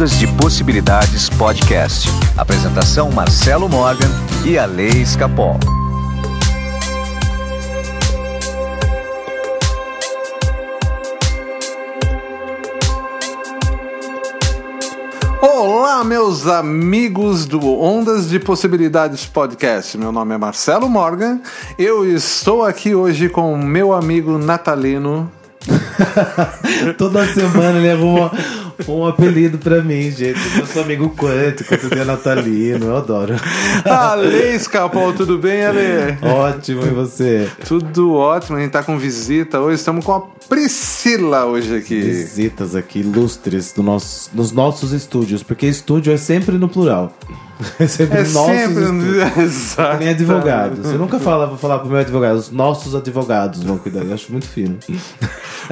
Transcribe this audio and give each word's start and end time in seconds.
Ondas 0.00 0.18
de 0.18 0.26
Possibilidades 0.26 1.28
Podcast. 1.28 2.08
Apresentação 2.34 3.10
Marcelo 3.10 3.68
Morgan 3.68 4.08
e 4.46 4.56
a 4.56 4.64
Lei 4.64 4.88
Escapol. 4.88 5.60
Olá, 15.42 16.02
meus 16.02 16.46
amigos 16.46 17.44
do 17.44 17.60
Ondas 17.78 18.30
de 18.30 18.40
Possibilidades 18.40 19.26
Podcast. 19.26 19.98
Meu 19.98 20.10
nome 20.10 20.34
é 20.34 20.38
Marcelo 20.38 20.88
Morgan. 20.88 21.42
Eu 21.78 22.10
estou 22.10 22.64
aqui 22.64 22.94
hoje 22.94 23.28
com 23.28 23.54
meu 23.54 23.92
amigo 23.92 24.38
natalino. 24.38 25.30
Toda 26.96 27.26
semana 27.26 27.78
ele 27.78 27.90
arruma 27.90 28.30
um 28.88 29.06
apelido 29.06 29.58
pra 29.58 29.82
mim, 29.82 30.10
gente. 30.10 30.40
Eu 30.58 30.66
sou 30.66 30.82
amigo 30.82 31.10
quântico, 31.16 31.76
todo 31.76 31.94
dia 31.94 32.04
natalino, 32.04 32.86
eu 32.86 32.96
adoro. 32.96 33.34
Ale 33.84 34.54
Escapol, 34.54 35.12
tudo 35.12 35.38
bem, 35.38 35.64
Ale? 35.64 36.18
Ótimo, 36.22 36.84
e 36.86 36.90
você? 36.90 37.48
Tudo 37.66 38.14
ótimo, 38.14 38.56
a 38.56 38.60
gente 38.60 38.72
tá 38.72 38.82
com 38.82 38.98
visita 38.98 39.60
hoje. 39.60 39.76
Estamos 39.76 40.04
com 40.04 40.12
a 40.12 40.20
Priscila 40.48 41.44
hoje 41.44 41.76
aqui. 41.76 42.00
Visitas 42.00 42.74
aqui 42.74 43.00
ilustres 43.00 43.72
do 43.72 43.82
nosso, 43.82 44.30
nos 44.34 44.50
nossos 44.52 44.92
estúdios, 44.92 45.42
porque 45.42 45.66
estúdio 45.66 46.12
é 46.12 46.16
sempre 46.16 46.58
no 46.58 46.68
plural. 46.68 47.12
É 47.78 47.86
sempre 47.86 48.20
É 48.20 48.22
nossos 48.22 48.46
sempre. 48.46 48.82
Exato. 49.42 49.98
Nem 49.98 50.08
advogado. 50.08 50.82
Você 50.82 50.96
nunca 50.96 51.20
fala, 51.20 51.46
vou 51.46 51.58
falar 51.58 51.80
pro 51.80 51.90
meu 51.90 51.98
advogado, 51.98 52.36
os 52.36 52.50
nossos 52.50 52.94
advogados 52.94 53.62
vão 53.62 53.76
cuidar. 53.76 54.02
Eu 54.02 54.14
acho 54.14 54.32
muito 54.32 54.48
fino. 54.48 54.78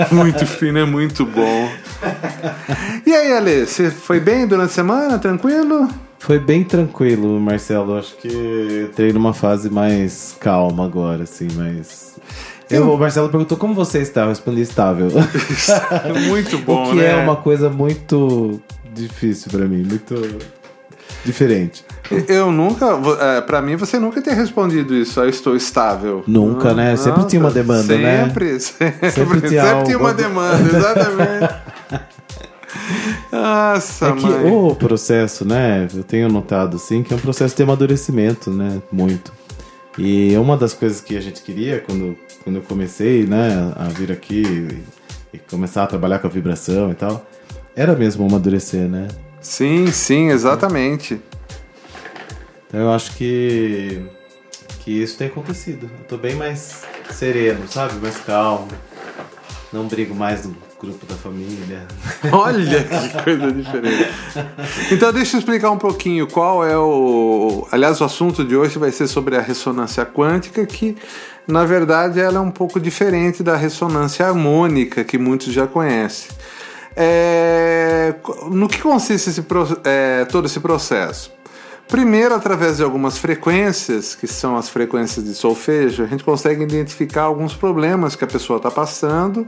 Muito 0.12 0.46
fino, 0.46 0.78
é 0.78 0.84
muito 0.84 1.24
bom. 1.24 1.68
E 3.04 3.12
aí, 3.12 3.32
Ale, 3.32 3.66
você 3.66 3.90
foi 3.90 4.20
bem 4.20 4.46
durante 4.46 4.70
a 4.70 4.74
semana? 4.74 5.18
Tranquilo? 5.18 5.88
Foi 6.18 6.38
bem 6.38 6.64
tranquilo, 6.64 7.38
Marcelo. 7.40 7.96
Acho 7.96 8.16
que 8.16 8.86
entrei 8.90 9.12
numa 9.12 9.32
fase 9.32 9.70
mais 9.70 10.36
calma 10.40 10.84
agora, 10.84 11.24
assim, 11.24 11.48
mas. 11.54 12.16
Eu, 12.70 12.92
o 12.92 12.98
Marcelo 12.98 13.28
perguntou 13.30 13.56
como 13.56 13.74
você 13.74 14.00
está, 14.00 14.22
eu 14.22 14.28
respondi 14.28 14.60
estável. 14.60 15.08
Muito 16.28 16.58
bom, 16.64 16.88
o 16.88 16.90
que 16.90 16.96
né? 16.96 17.12
é 17.12 17.16
uma 17.16 17.36
coisa 17.36 17.70
muito 17.70 18.60
difícil 18.92 19.50
pra 19.50 19.64
mim, 19.64 19.82
muito 19.84 20.14
diferente. 21.24 21.84
Eu 22.26 22.50
nunca, 22.50 22.86
é, 23.20 23.40
pra 23.40 23.60
mim 23.60 23.76
você 23.76 23.98
nunca 23.98 24.20
ter 24.22 24.32
respondido 24.34 24.94
isso, 24.94 25.20
eu 25.20 25.28
estou 25.28 25.54
estável. 25.54 26.24
Nunca, 26.26 26.72
né? 26.72 26.96
Sempre 26.96 27.26
tinha 27.26 27.40
uma 27.40 27.50
demanda, 27.50 27.96
né? 27.98 28.24
sempre, 28.24 28.58
Sempre, 28.60 29.10
sempre, 29.10 29.40
tinha 29.48 29.62
sempre 29.62 29.84
tinha 29.84 29.98
uma 29.98 30.14
demanda, 30.14 30.76
exatamente. 30.76 31.54
Nossa, 33.30 34.08
É 34.08 34.12
que 34.12 34.26
mãe. 34.26 34.50
o 34.52 34.74
processo, 34.74 35.44
né? 35.44 35.86
Eu 35.94 36.02
tenho 36.02 36.28
notado, 36.28 36.76
assim, 36.76 37.02
que 37.02 37.12
é 37.12 37.16
um 37.16 37.20
processo 37.20 37.54
de 37.56 37.62
amadurecimento, 37.62 38.50
né? 38.50 38.80
Muito. 38.90 39.32
E 39.98 40.36
uma 40.36 40.56
das 40.56 40.72
coisas 40.74 41.00
que 41.00 41.16
a 41.16 41.20
gente 41.20 41.42
queria 41.42 41.80
quando, 41.80 42.16
quando 42.44 42.56
eu 42.56 42.62
comecei, 42.62 43.26
né, 43.26 43.72
a 43.76 43.84
vir 43.84 44.12
aqui 44.12 44.42
e, 45.32 45.36
e 45.36 45.38
começar 45.38 45.82
a 45.82 45.86
trabalhar 45.88 46.20
com 46.20 46.28
a 46.28 46.30
vibração 46.30 46.90
e 46.92 46.94
tal, 46.94 47.26
era 47.74 47.96
mesmo 47.96 48.24
amadurecer, 48.24 48.88
né? 48.88 49.08
Sim, 49.40 49.90
sim, 49.90 50.28
exatamente. 50.30 51.20
Então 52.68 52.80
eu 52.80 52.92
acho 52.92 53.16
que, 53.16 54.02
que 54.80 54.90
isso 54.90 55.16
tem 55.16 55.28
acontecido. 55.28 55.90
Eu 55.98 56.04
tô 56.04 56.16
bem 56.18 56.34
mais 56.34 56.82
sereno, 57.10 57.66
sabe? 57.66 57.94
Mais 57.94 58.18
calmo. 58.18 58.68
Não 59.72 59.86
brigo 59.86 60.14
mais 60.14 60.44
no 60.44 60.54
grupo 60.80 61.04
da 61.06 61.14
família. 61.14 61.86
Olha 62.30 62.84
que 62.84 63.22
coisa 63.22 63.52
diferente. 63.52 64.08
Então 64.92 65.12
deixa 65.12 65.36
eu 65.36 65.40
explicar 65.40 65.70
um 65.70 65.78
pouquinho 65.78 66.26
qual 66.26 66.64
é 66.64 66.76
o. 66.76 67.66
Aliás, 67.72 68.00
o 68.00 68.04
assunto 68.04 68.44
de 68.44 68.54
hoje 68.54 68.78
vai 68.78 68.92
ser 68.92 69.08
sobre 69.08 69.36
a 69.36 69.40
ressonância 69.40 70.04
quântica, 70.06 70.64
que 70.64 70.96
na 71.46 71.64
verdade 71.64 72.20
ela 72.20 72.38
é 72.38 72.40
um 72.40 72.50
pouco 72.50 72.78
diferente 72.78 73.42
da 73.42 73.56
ressonância 73.56 74.26
harmônica 74.26 75.04
que 75.04 75.18
muitos 75.18 75.52
já 75.52 75.66
conhecem. 75.66 76.30
É, 76.94 78.14
No 78.50 78.68
que 78.68 78.82
consiste 78.82 79.30
esse 79.30 79.44
é, 79.84 80.24
todo 80.24 80.46
esse 80.46 80.60
processo? 80.60 81.37
Primeiro, 81.88 82.34
através 82.34 82.76
de 82.76 82.82
algumas 82.82 83.16
frequências, 83.16 84.14
que 84.14 84.26
são 84.26 84.56
as 84.56 84.68
frequências 84.68 85.24
de 85.24 85.34
solfejo, 85.34 86.02
a 86.02 86.06
gente 86.06 86.22
consegue 86.22 86.62
identificar 86.62 87.22
alguns 87.22 87.54
problemas 87.54 88.14
que 88.14 88.22
a 88.22 88.26
pessoa 88.26 88.58
está 88.58 88.70
passando, 88.70 89.46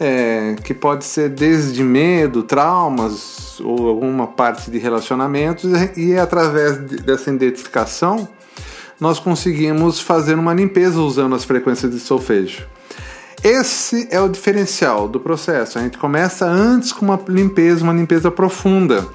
é, 0.00 0.56
que 0.64 0.72
pode 0.72 1.04
ser 1.04 1.28
desde 1.28 1.82
medo, 1.84 2.42
traumas 2.42 3.60
ou 3.60 3.88
alguma 3.88 4.26
parte 4.26 4.70
de 4.70 4.78
relacionamentos, 4.78 5.70
e 5.96 6.16
através 6.16 6.78
de- 6.86 6.96
dessa 6.96 7.30
identificação 7.30 8.26
nós 8.98 9.18
conseguimos 9.18 10.00
fazer 10.00 10.38
uma 10.38 10.54
limpeza 10.54 10.98
usando 10.98 11.34
as 11.34 11.44
frequências 11.44 11.92
de 11.92 12.00
solfejo. 12.00 12.66
Esse 13.44 14.08
é 14.10 14.18
o 14.18 14.28
diferencial 14.30 15.06
do 15.06 15.20
processo. 15.20 15.78
A 15.78 15.82
gente 15.82 15.98
começa 15.98 16.46
antes 16.46 16.90
com 16.90 17.04
uma 17.04 17.20
limpeza, 17.28 17.84
uma 17.84 17.92
limpeza 17.92 18.30
profunda 18.30 19.06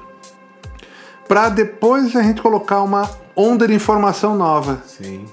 para 1.32 1.48
depois 1.48 2.14
a 2.14 2.22
gente 2.22 2.42
colocar 2.42 2.82
uma 2.82 3.08
onda 3.34 3.66
de 3.66 3.72
informação 3.72 4.36
nova, 4.36 4.82
Sim. 4.86 5.24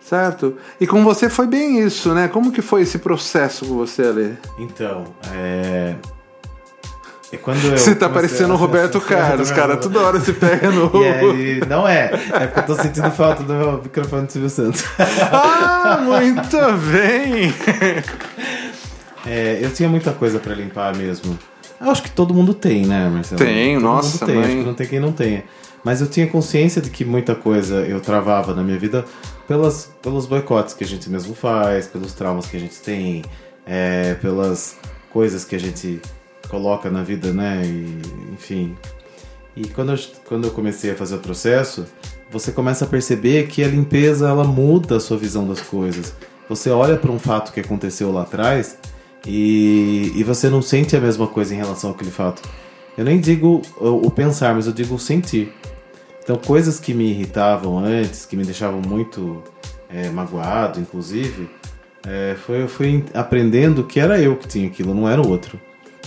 certo? 0.00 0.56
E 0.80 0.86
com 0.86 1.04
você 1.04 1.28
foi 1.28 1.46
bem 1.46 1.78
isso, 1.80 2.14
né? 2.14 2.26
Como 2.26 2.50
que 2.50 2.62
foi 2.62 2.80
esse 2.80 2.98
processo 2.98 3.66
com 3.66 3.74
você, 3.76 4.02
Ale? 4.06 4.38
Então, 4.58 5.04
é. 5.30 5.96
E 7.30 7.36
quando 7.36 7.62
eu 7.66 7.76
Você 7.76 7.94
tá 7.94 8.08
parecendo 8.08 8.54
o 8.54 8.56
a- 8.56 8.58
Roberto 8.58 8.98
Carlos, 8.98 9.50
cara. 9.50 9.76
Toda 9.76 10.00
hora 10.00 10.18
você 10.18 10.32
pega 10.32 10.70
no. 10.70 10.90
E 11.02 11.06
aí, 11.06 11.60
não 11.68 11.86
é, 11.86 12.10
é 12.32 12.46
porque 12.46 12.60
eu 12.60 12.74
tô 12.74 12.82
sentindo 12.82 13.10
falta 13.10 13.42
do 13.42 13.52
meu 13.52 13.72
microfone 13.82 14.24
do 14.24 14.32
Silvio 14.32 14.48
Santos. 14.48 14.82
ah, 15.30 15.98
muito 16.02 16.56
bem! 16.90 17.54
É, 19.26 19.58
eu 19.60 19.70
tinha 19.70 19.86
muita 19.86 20.12
coisa 20.12 20.38
pra 20.38 20.54
limpar 20.54 20.96
mesmo. 20.96 21.38
Eu 21.82 21.90
acho 21.90 22.02
que 22.02 22.10
todo 22.10 22.32
mundo 22.32 22.54
tem, 22.54 22.86
né, 22.86 23.08
Marcelo? 23.08 23.38
Tem, 23.40 23.74
todo 23.74 23.82
nossa, 23.82 24.24
mundo 24.24 24.26
tem, 24.26 24.34
mãe. 24.36 24.44
acho 24.44 24.56
que 24.56 24.64
não 24.64 24.74
tem 24.74 24.86
quem 24.86 25.00
não 25.00 25.12
tenha. 25.12 25.44
Mas 25.84 26.00
eu 26.00 26.06
tinha 26.06 26.28
consciência 26.28 26.80
de 26.80 26.90
que 26.90 27.04
muita 27.04 27.34
coisa 27.34 27.80
eu 27.80 28.00
travava 28.00 28.54
na 28.54 28.62
minha 28.62 28.78
vida 28.78 29.04
pelas, 29.48 29.90
pelos 30.00 30.26
boicotes 30.26 30.74
que 30.74 30.84
a 30.84 30.86
gente 30.86 31.10
mesmo 31.10 31.34
faz, 31.34 31.88
pelos 31.88 32.12
traumas 32.12 32.46
que 32.46 32.56
a 32.56 32.60
gente 32.60 32.80
tem, 32.80 33.24
é, 33.66 34.14
pelas 34.14 34.76
coisas 35.12 35.44
que 35.44 35.56
a 35.56 35.58
gente 35.58 36.00
coloca 36.48 36.88
na 36.88 37.02
vida, 37.02 37.32
né? 37.32 37.62
E, 37.64 38.00
enfim. 38.32 38.76
E 39.56 39.66
quando 39.66 39.92
eu, 39.92 39.98
quando 40.26 40.44
eu 40.44 40.50
comecei 40.52 40.92
a 40.92 40.94
fazer 40.94 41.16
o 41.16 41.18
processo, 41.18 41.84
você 42.30 42.52
começa 42.52 42.84
a 42.84 42.88
perceber 42.88 43.48
que 43.48 43.64
a 43.64 43.68
limpeza 43.68 44.28
ela 44.28 44.44
muda 44.44 44.96
a 44.96 45.00
sua 45.00 45.18
visão 45.18 45.48
das 45.48 45.60
coisas. 45.60 46.14
Você 46.48 46.70
olha 46.70 46.96
para 46.96 47.10
um 47.10 47.18
fato 47.18 47.52
que 47.52 47.60
aconteceu 47.60 48.12
lá 48.12 48.22
atrás 48.22 48.78
e, 49.26 50.12
e 50.14 50.24
você 50.24 50.48
não 50.48 50.62
sente 50.62 50.96
a 50.96 51.00
mesma 51.00 51.26
coisa 51.26 51.54
em 51.54 51.56
relação 51.56 51.90
àquele 51.90 52.10
fato. 52.10 52.42
Eu 52.96 53.04
nem 53.04 53.20
digo 53.20 53.62
o, 53.78 54.06
o 54.06 54.10
pensar, 54.10 54.54
mas 54.54 54.66
eu 54.66 54.72
digo 54.72 54.94
o 54.94 54.98
sentir. 54.98 55.52
Então, 56.22 56.36
coisas 56.36 56.78
que 56.78 56.94
me 56.94 57.10
irritavam 57.10 57.78
antes, 57.78 58.26
que 58.26 58.36
me 58.36 58.44
deixavam 58.44 58.80
muito 58.80 59.42
é, 59.88 60.08
magoado, 60.10 60.80
inclusive, 60.80 61.50
é, 62.06 62.36
foi, 62.46 62.62
eu 62.62 62.68
fui 62.68 63.04
aprendendo 63.14 63.84
que 63.84 64.00
era 64.00 64.20
eu 64.20 64.36
que 64.36 64.48
tinha 64.48 64.66
aquilo, 64.66 64.94
não 64.94 65.08
era 65.08 65.20
o 65.20 65.28
outro. 65.28 65.58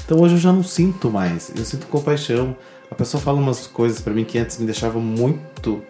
Então 0.05 0.19
hoje 0.19 0.35
eu 0.35 0.39
já 0.39 0.53
não 0.53 0.63
sinto 0.63 1.09
mais, 1.09 1.51
eu 1.55 1.65
sinto 1.65 1.87
compaixão. 1.87 2.55
A 2.91 2.95
pessoa 2.95 3.19
fala 3.21 3.39
umas 3.39 3.65
coisas 3.65 3.99
pra 4.01 4.13
mim 4.13 4.23
que 4.23 4.37
antes 4.37 4.59
me 4.59 4.65
deixavam 4.65 5.01
muito 5.01 5.81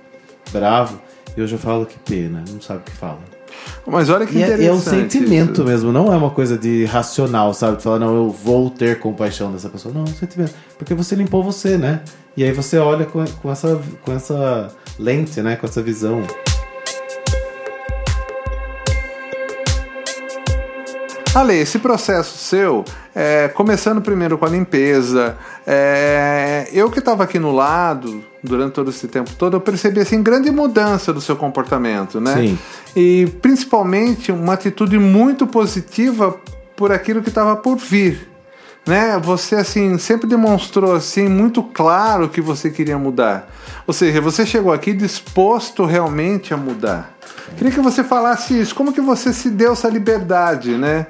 bravo 0.51 1.01
e 1.35 1.41
hoje 1.41 1.55
eu 1.55 1.59
falo 1.59 1.85
que 1.85 1.99
pena, 1.99 2.43
não 2.49 2.61
sabe 2.61 2.79
o 2.79 2.83
que 2.83 2.91
fala. 2.91 3.19
Mas 3.87 4.09
olha 4.09 4.25
que 4.25 4.35
E 4.37 4.41
é, 4.41 4.45
interessante. 4.45 4.67
é 4.69 4.73
um 4.73 4.79
sentimento 4.81 5.53
isso. 5.53 5.63
mesmo, 5.63 5.91
não 5.91 6.11
é 6.11 6.17
uma 6.17 6.31
coisa 6.31 6.57
de 6.57 6.85
racional, 6.85 7.53
sabe? 7.53 7.77
De 7.77 7.83
falar, 7.83 7.99
não, 7.99 8.15
eu 8.15 8.29
vou 8.29 8.69
ter 8.69 8.99
compaixão 8.99 9.51
dessa 9.51 9.69
pessoa. 9.69 9.93
Não, 9.93 10.01
é 10.01 10.03
um 10.05 10.07
sentimento. 10.07 10.53
Porque 10.77 10.93
você 10.93 11.15
limpou 11.15 11.43
você, 11.43 11.77
né? 11.77 12.01
E 12.35 12.43
aí 12.43 12.51
você 12.51 12.77
olha 12.77 13.05
com, 13.05 13.23
com, 13.25 13.51
essa, 13.51 13.79
com 14.01 14.11
essa 14.11 14.69
lente, 14.99 15.41
né? 15.41 15.55
Com 15.55 15.65
essa 15.67 15.81
visão. 15.81 16.23
Ale, 21.35 21.53
esse 21.59 21.79
processo 21.79 22.37
seu, 22.37 22.85
é, 23.13 23.49
começando 23.49 24.01
primeiro 24.01 24.37
com 24.37 24.45
a 24.45 24.49
limpeza, 24.49 25.37
é, 25.67 26.65
eu 26.71 26.89
que 26.89 26.99
estava 26.99 27.25
aqui 27.25 27.37
no 27.37 27.51
lado 27.51 28.23
durante 28.41 28.71
todo 28.71 28.89
esse 28.89 29.05
tempo 29.09 29.31
todo, 29.37 29.57
eu 29.57 29.59
percebi 29.59 29.99
assim 29.99 30.23
grande 30.23 30.49
mudança 30.49 31.11
do 31.11 31.19
seu 31.19 31.35
comportamento, 31.35 32.21
né? 32.21 32.35
Sim. 32.35 32.59
E 32.95 33.27
principalmente 33.41 34.31
uma 34.31 34.53
atitude 34.53 34.97
muito 34.97 35.45
positiva 35.45 36.39
por 36.73 36.93
aquilo 36.93 37.21
que 37.21 37.27
estava 37.27 37.53
por 37.57 37.75
vir. 37.75 38.34
Né? 38.85 39.17
Você 39.19 39.55
assim 39.55 39.97
sempre 39.97 40.27
demonstrou 40.27 40.93
assim 40.93 41.27
muito 41.27 41.63
claro 41.63 42.29
que 42.29 42.41
você 42.41 42.69
queria 42.69 42.97
mudar. 42.97 43.51
Ou 43.87 43.93
seja, 43.93 44.21
você 44.21 44.45
chegou 44.45 44.71
aqui 44.71 44.93
disposto 44.93 45.85
realmente 45.85 46.53
a 46.53 46.57
mudar. 46.57 47.17
Queria 47.57 47.71
que 47.71 47.79
você 47.79 48.03
falasse 48.03 48.59
isso. 48.59 48.75
Como 48.75 48.93
que 48.93 49.01
você 49.01 49.33
se 49.33 49.49
deu 49.49 49.73
essa 49.73 49.89
liberdade, 49.89 50.71
né? 50.77 51.07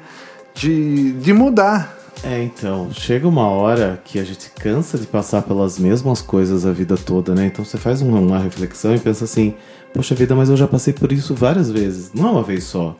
De, 0.53 1.13
de 1.13 1.33
mudar. 1.33 1.97
É, 2.23 2.41
então, 2.41 2.89
chega 2.91 3.27
uma 3.27 3.47
hora 3.47 4.01
que 4.03 4.19
a 4.19 4.23
gente 4.23 4.49
cansa 4.49 4.97
de 4.97 5.05
passar 5.05 5.41
pelas 5.43 5.77
mesmas 5.77 6.21
coisas 6.21 6.65
a 6.65 6.71
vida 6.71 6.97
toda, 6.97 7.35
né? 7.35 7.45
Então 7.45 7.63
você 7.63 7.77
faz 7.77 8.01
uma, 8.01 8.19
uma 8.19 8.39
reflexão 8.39 8.95
e 8.95 8.99
pensa 8.99 9.25
assim: 9.25 9.53
poxa 9.93 10.15
vida, 10.15 10.33
mas 10.33 10.49
eu 10.49 10.57
já 10.57 10.67
passei 10.67 10.93
por 10.93 11.11
isso 11.11 11.35
várias 11.35 11.69
vezes, 11.69 12.11
não 12.13 12.31
uma 12.31 12.43
vez 12.43 12.63
só. 12.63 12.97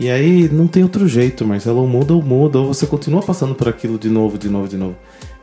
E 0.00 0.10
aí 0.10 0.48
não 0.48 0.66
tem 0.66 0.82
outro 0.82 1.06
jeito, 1.06 1.46
Marcelo, 1.46 1.80
ou 1.80 1.86
muda 1.86 2.14
ou 2.14 2.22
muda, 2.22 2.58
ou 2.58 2.74
você 2.74 2.86
continua 2.86 3.22
passando 3.22 3.54
por 3.54 3.68
aquilo 3.68 3.98
de 3.98 4.08
novo, 4.08 4.36
de 4.38 4.48
novo, 4.48 4.66
de 4.66 4.76
novo. 4.76 4.96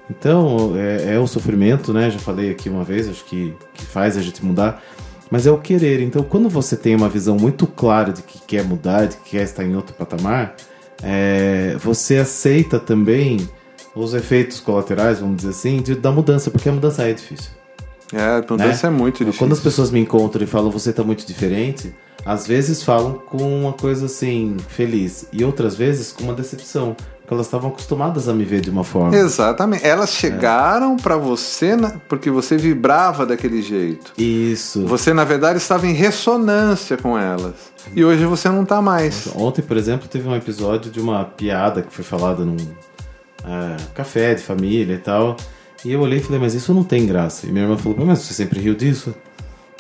Então, 0.09 0.73
é, 0.75 1.13
é 1.15 1.19
o 1.19 1.27
sofrimento, 1.27 1.93
né? 1.93 2.09
Já 2.09 2.17
falei 2.17 2.49
aqui 2.49 2.67
uma 2.67 2.83
vez, 2.83 3.07
acho 3.07 3.23
que, 3.25 3.53
que 3.73 3.85
faz 3.85 4.17
a 4.17 4.21
gente 4.21 4.43
mudar 4.43 4.83
mas 5.29 5.45
é 5.45 5.51
o 5.51 5.57
querer. 5.57 6.01
Então, 6.01 6.23
quando 6.23 6.49
você 6.49 6.75
tem 6.75 6.95
uma 6.95 7.09
visão 7.09 7.37
muito 7.37 7.67
clara 7.67 8.11
de 8.11 8.21
que 8.21 8.39
quer 8.39 8.63
mudar, 8.63 9.07
de 9.07 9.17
que 9.17 9.31
quer 9.31 9.43
estar 9.43 9.63
em 9.63 9.75
outro 9.75 9.93
patamar, 9.95 10.55
é, 11.03 11.75
você 11.79 12.17
aceita 12.17 12.79
também 12.79 13.47
os 13.95 14.13
efeitos 14.13 14.59
colaterais, 14.59 15.19
vamos 15.19 15.37
dizer 15.37 15.49
assim, 15.49 15.81
de, 15.81 15.95
da 15.95 16.11
mudança, 16.11 16.51
porque 16.51 16.69
a 16.69 16.71
mudança 16.71 17.03
é 17.03 17.13
difícil. 17.13 17.51
É, 18.13 18.37
mudança 18.49 18.89
né? 18.89 18.95
é 18.95 18.97
muito 18.97 19.19
difícil. 19.19 19.39
Quando 19.39 19.53
as 19.53 19.59
pessoas 19.59 19.91
me 19.91 19.99
encontram 19.99 20.43
e 20.43 20.47
falam 20.47 20.71
você 20.71 20.91
está 20.91 21.03
muito 21.03 21.25
diferente, 21.25 21.93
às 22.25 22.47
vezes 22.47 22.83
falam 22.83 23.13
com 23.13 23.37
uma 23.37 23.73
coisa 23.73 24.05
assim, 24.05 24.57
feliz, 24.69 25.27
e 25.31 25.43
outras 25.43 25.75
vezes 25.75 26.11
com 26.11 26.23
uma 26.23 26.33
decepção. 26.33 26.95
Porque 27.27 27.33
elas 27.33 27.47
estavam 27.47 27.69
acostumadas 27.69 28.29
a 28.29 28.33
me 28.33 28.45
ver 28.45 28.61
de 28.61 28.69
uma 28.69 28.85
forma. 28.85 29.13
Exatamente. 29.13 29.85
Elas 29.85 30.11
chegaram 30.11 30.95
é. 30.95 31.01
para 31.01 31.17
você 31.17 31.75
na... 31.75 31.91
porque 32.07 32.31
você 32.31 32.55
vibrava 32.55 33.25
daquele 33.25 33.61
jeito. 33.61 34.13
Isso. 34.17 34.85
Você, 34.87 35.13
na 35.13 35.25
verdade, 35.25 35.57
estava 35.57 35.85
em 35.85 35.91
ressonância 35.91 36.95
com 36.95 37.17
elas. 37.17 37.55
E 37.93 38.05
hoje 38.05 38.23
você 38.23 38.47
não 38.47 38.63
está 38.63 38.81
mais. 38.81 39.27
Ontem, 39.35 39.61
por 39.61 39.75
exemplo, 39.75 40.07
teve 40.07 40.25
um 40.25 40.35
episódio 40.37 40.89
de 40.89 41.01
uma 41.01 41.25
piada 41.25 41.81
que 41.81 41.93
foi 41.93 42.05
falada 42.05 42.45
num 42.45 42.55
é, 43.45 43.75
café 43.93 44.33
de 44.33 44.41
família 44.41 44.93
e 44.93 44.99
tal. 44.99 45.35
E 45.85 45.91
eu 45.91 46.01
olhei 46.01 46.19
e 46.19 46.21
falei, 46.21 46.39
mas 46.39 46.53
isso 46.53 46.73
não 46.73 46.83
tem 46.83 47.05
graça. 47.05 47.47
E 47.47 47.51
minha 47.51 47.65
irmã 47.65 47.77
falou, 47.77 48.05
mas 48.05 48.19
você 48.19 48.33
sempre 48.33 48.59
riu 48.59 48.73
disso? 48.73 49.13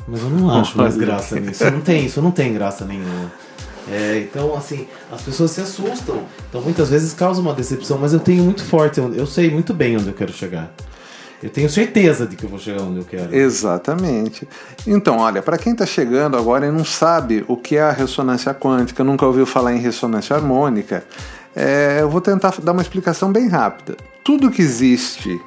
Mas 0.07 0.21
eu 0.21 0.29
não 0.29 0.49
acho 0.49 0.77
mais 0.77 0.95
graça 0.95 1.39
nisso. 1.39 1.69
Não 1.69 1.81
tem, 1.81 2.05
isso 2.05 2.21
não 2.21 2.31
tem 2.31 2.53
graça 2.53 2.85
nenhuma. 2.85 3.31
É, 3.89 4.19
então, 4.19 4.55
assim, 4.55 4.87
as 5.11 5.21
pessoas 5.21 5.51
se 5.51 5.61
assustam. 5.61 6.23
Então, 6.49 6.61
muitas 6.61 6.89
vezes 6.89 7.13
causa 7.13 7.41
uma 7.41 7.53
decepção, 7.53 7.97
mas 7.97 8.13
eu 8.13 8.19
tenho 8.19 8.43
muito 8.43 8.63
forte, 8.63 8.99
eu 8.99 9.25
sei 9.25 9.49
muito 9.49 9.73
bem 9.73 9.95
onde 9.95 10.07
eu 10.07 10.13
quero 10.13 10.31
chegar. 10.31 10.73
Eu 11.41 11.49
tenho 11.49 11.69
certeza 11.69 12.25
de 12.25 12.35
que 12.35 12.43
eu 12.43 12.49
vou 12.49 12.57
chegar 12.57 12.81
onde 12.81 12.99
eu 12.99 13.05
quero. 13.05 13.33
Exatamente. 13.35 14.47
Então, 14.85 15.19
olha, 15.19 15.41
para 15.41 15.57
quem 15.57 15.73
está 15.73 15.85
chegando 15.85 16.35
agora 16.35 16.67
e 16.67 16.71
não 16.71 16.83
sabe 16.83 17.45
o 17.47 17.55
que 17.55 17.77
é 17.77 17.81
a 17.81 17.91
ressonância 17.91 18.53
quântica, 18.53 19.03
nunca 19.03 19.25
ouviu 19.25 19.45
falar 19.45 19.73
em 19.73 19.79
ressonância 19.79 20.35
harmônica, 20.35 21.03
é, 21.55 21.99
eu 22.01 22.09
vou 22.09 22.21
tentar 22.21 22.55
dar 22.61 22.71
uma 22.71 22.81
explicação 22.81 23.31
bem 23.31 23.47
rápida. 23.47 23.95
Tudo 24.23 24.49
que 24.49 24.61
existe 24.61 25.39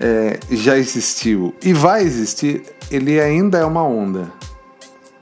é, 0.00 0.40
já 0.50 0.78
existiu 0.78 1.54
e 1.62 1.72
vai 1.74 2.02
existir, 2.02 2.62
ele 2.90 3.20
ainda 3.20 3.58
é 3.58 3.64
uma 3.64 3.84
onda. 3.84 4.32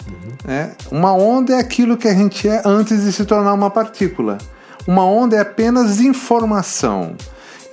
Uhum. 0.06 0.50
É, 0.50 0.70
uma 0.90 1.12
onda 1.12 1.54
é 1.54 1.58
aquilo 1.58 1.96
que 1.96 2.06
a 2.06 2.14
gente 2.14 2.48
é 2.48 2.62
antes 2.64 3.02
de 3.02 3.12
se 3.12 3.24
tornar 3.24 3.52
uma 3.52 3.70
partícula. 3.70 4.38
Uma 4.86 5.04
onda 5.04 5.36
é 5.36 5.40
apenas 5.40 6.00
informação. 6.00 7.14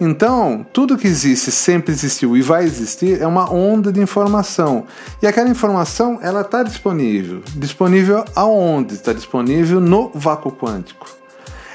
Então, 0.01 0.65
tudo 0.73 0.97
que 0.97 1.07
existe, 1.07 1.49
sempre 1.51 1.93
existiu 1.93 2.35
e 2.35 2.41
vai 2.41 2.65
existir 2.65 3.21
é 3.21 3.25
uma 3.25 3.49
onda 3.49 3.93
de 3.93 4.01
informação. 4.01 4.85
E 5.21 5.27
aquela 5.27 5.47
informação, 5.47 6.19
ela 6.21 6.41
está 6.41 6.63
disponível. 6.63 7.41
Disponível 7.55 8.25
aonde? 8.35 8.95
Está 8.95 9.13
disponível 9.13 9.79
no 9.79 10.11
vácuo 10.13 10.51
quântico. 10.51 11.07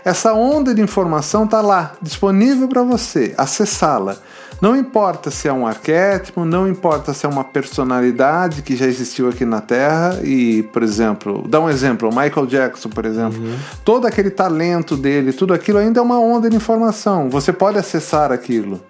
Essa 0.04 0.34
onda 0.34 0.74
de 0.74 0.82
informação 0.82 1.44
está 1.44 1.62
lá, 1.62 1.94
disponível 2.02 2.68
para 2.68 2.82
você 2.82 3.34
acessá-la. 3.38 4.16
Não 4.60 4.76
importa 4.76 5.30
se 5.30 5.48
é 5.48 5.52
um 5.52 5.66
arquétipo, 5.66 6.44
não 6.44 6.68
importa 6.68 7.14
se 7.14 7.24
é 7.24 7.28
uma 7.28 7.42
personalidade 7.42 8.60
que 8.60 8.76
já 8.76 8.86
existiu 8.86 9.28
aqui 9.30 9.44
na 9.46 9.60
Terra 9.60 10.20
e, 10.22 10.62
por 10.64 10.82
exemplo, 10.82 11.46
dá 11.48 11.58
um 11.58 11.68
exemplo, 11.68 12.10
o 12.10 12.14
Michael 12.14 12.46
Jackson, 12.46 12.90
por 12.90 13.06
exemplo, 13.06 13.40
uhum. 13.40 13.56
todo 13.84 14.06
aquele 14.06 14.30
talento 14.30 14.96
dele, 14.96 15.32
tudo 15.32 15.54
aquilo 15.54 15.78
ainda 15.78 16.00
é 16.00 16.02
uma 16.02 16.20
onda 16.20 16.50
de 16.50 16.56
informação. 16.56 17.30
Você 17.30 17.52
pode 17.54 17.78
acessar 17.78 18.30
aquilo 18.30 18.80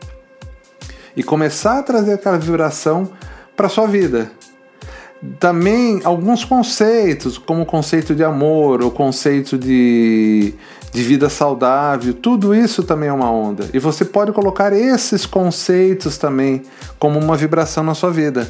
e 1.16 1.22
começar 1.22 1.78
a 1.78 1.82
trazer 1.82 2.14
aquela 2.14 2.38
vibração 2.38 3.08
para 3.56 3.68
sua 3.68 3.86
vida. 3.86 4.30
Também 5.38 6.00
alguns 6.04 6.44
conceitos, 6.44 7.36
como 7.36 7.62
o 7.62 7.66
conceito 7.66 8.14
de 8.14 8.24
amor, 8.24 8.82
o 8.82 8.90
conceito 8.90 9.58
de 9.58 10.54
de 10.92 11.02
vida 11.02 11.28
saudável, 11.28 12.12
tudo 12.12 12.54
isso 12.54 12.82
também 12.82 13.08
é 13.08 13.12
uma 13.12 13.30
onda. 13.30 13.68
E 13.72 13.78
você 13.78 14.04
pode 14.04 14.32
colocar 14.32 14.72
esses 14.72 15.24
conceitos 15.24 16.18
também 16.18 16.62
como 16.98 17.18
uma 17.18 17.36
vibração 17.36 17.84
na 17.84 17.94
sua 17.94 18.10
vida. 18.10 18.48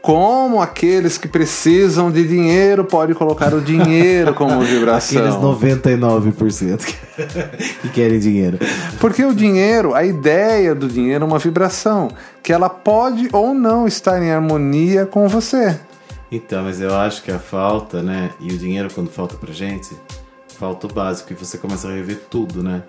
Como 0.00 0.62
aqueles 0.62 1.18
que 1.18 1.26
precisam 1.26 2.10
de 2.10 2.26
dinheiro 2.26 2.84
pode 2.84 3.14
colocar 3.14 3.52
o 3.52 3.60
dinheiro 3.60 4.32
como 4.32 4.60
vibração. 4.62 5.18
Aqueles 5.18 5.36
99% 5.36 6.94
que 7.82 7.88
querem 7.90 8.18
dinheiro. 8.18 8.58
Porque 9.00 9.24
o 9.24 9.34
dinheiro, 9.34 9.94
a 9.94 10.04
ideia 10.04 10.74
do 10.74 10.88
dinheiro 10.88 11.24
é 11.24 11.26
uma 11.26 11.38
vibração 11.38 12.08
que 12.42 12.52
ela 12.52 12.68
pode 12.68 13.28
ou 13.32 13.52
não 13.52 13.86
estar 13.86 14.22
em 14.22 14.30
harmonia 14.30 15.04
com 15.04 15.28
você. 15.28 15.78
Então, 16.30 16.64
mas 16.64 16.80
eu 16.80 16.94
acho 16.94 17.22
que 17.22 17.30
a 17.30 17.38
falta, 17.38 18.02
né? 18.02 18.30
E 18.40 18.52
o 18.52 18.58
dinheiro 18.58 18.92
quando 18.92 19.10
falta 19.10 19.36
pra 19.36 19.52
gente, 19.52 19.96
falta 20.58 20.86
o 20.86 20.92
básico 20.92 21.32
e 21.32 21.36
você 21.36 21.56
começa 21.56 21.88
a 21.88 21.92
rever 21.92 22.20
tudo, 22.30 22.62
né? 22.62 22.82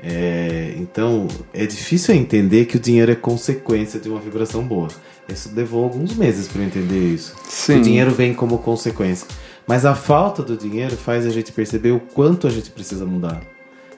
É, 0.00 0.74
então 0.76 1.26
é 1.52 1.66
difícil 1.66 2.14
entender 2.14 2.66
que 2.66 2.76
o 2.76 2.80
dinheiro 2.80 3.10
é 3.10 3.16
consequência 3.16 3.98
de 3.98 4.08
uma 4.08 4.20
vibração 4.20 4.62
boa. 4.62 4.88
Isso 5.28 5.50
levou 5.54 5.84
alguns 5.84 6.14
meses 6.14 6.48
para 6.48 6.62
entender 6.62 7.14
isso. 7.14 7.34
Sim. 7.44 7.80
O 7.80 7.82
dinheiro 7.82 8.10
vem 8.10 8.32
como 8.32 8.58
consequência. 8.58 9.26
Mas 9.66 9.84
a 9.84 9.94
falta 9.94 10.42
do 10.42 10.56
dinheiro 10.56 10.96
faz 10.96 11.26
a 11.26 11.30
gente 11.30 11.52
perceber 11.52 11.90
o 11.90 12.00
quanto 12.00 12.46
a 12.46 12.50
gente 12.50 12.70
precisa 12.70 13.04
mudar. 13.04 13.42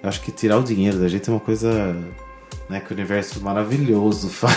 Eu 0.03 0.09
acho 0.09 0.21
que 0.23 0.33
tirar 0.33 0.59
o 0.59 0.63
dinheiro 0.63 0.99
da 0.99 1.07
gente 1.07 1.29
é 1.29 1.33
uma 1.33 1.41
coisa 1.41 1.97
né, 2.71 2.79
que 2.79 2.93
o 2.93 2.95
universo 2.95 3.43
maravilhoso 3.43 4.29
faz. 4.31 4.57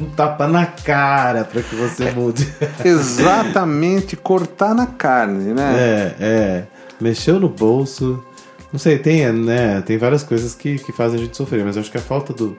um 0.00 0.06
tapa 0.06 0.48
na 0.48 0.64
cara 0.64 1.44
para 1.44 1.62
que 1.62 1.76
você 1.76 2.10
mude. 2.10 2.50
Exatamente, 2.82 4.16
cortar 4.16 4.74
na 4.74 4.86
carne, 4.86 5.52
né? 5.52 5.74
É, 5.76 6.16
é 6.18 6.64
mexeu 6.98 7.38
no 7.38 7.50
bolso. 7.50 8.24
Não 8.72 8.78
sei, 8.78 8.98
tem, 8.98 9.30
né, 9.30 9.82
tem 9.82 9.98
várias 9.98 10.22
coisas 10.22 10.54
que, 10.54 10.78
que 10.78 10.90
fazem 10.90 11.20
a 11.20 11.22
gente 11.22 11.36
sofrer, 11.36 11.64
mas 11.64 11.76
eu 11.76 11.82
acho 11.82 11.90
que 11.90 11.98
a 11.98 12.00
falta 12.00 12.32
do, 12.32 12.58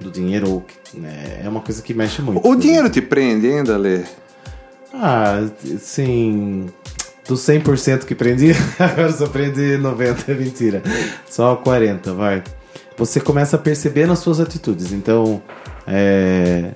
do 0.00 0.10
dinheiro 0.10 0.64
né, 0.94 1.42
é 1.44 1.48
uma 1.48 1.60
coisa 1.60 1.82
que 1.82 1.92
mexe 1.92 2.22
muito. 2.22 2.46
O 2.48 2.56
dinheiro 2.56 2.88
te 2.88 3.02
prende 3.02 3.46
ainda, 3.46 3.76
Lê? 3.76 4.00
Ah, 4.94 5.46
sim. 5.78 6.66
Dos 7.28 7.40
100% 7.40 8.04
que 8.04 8.14
prendi, 8.14 8.52
agora 8.78 9.12
só 9.12 9.26
prendi 9.26 9.78
90%, 9.78 10.28
é 10.28 10.34
mentira. 10.34 10.82
Só 11.28 11.56
40%, 11.56 12.14
vai. 12.14 12.42
Você 12.96 13.20
começa 13.20 13.56
a 13.56 13.58
perceber 13.58 14.06
nas 14.06 14.20
suas 14.20 14.40
atitudes. 14.40 14.92
Então, 14.92 15.42
é, 15.86 16.72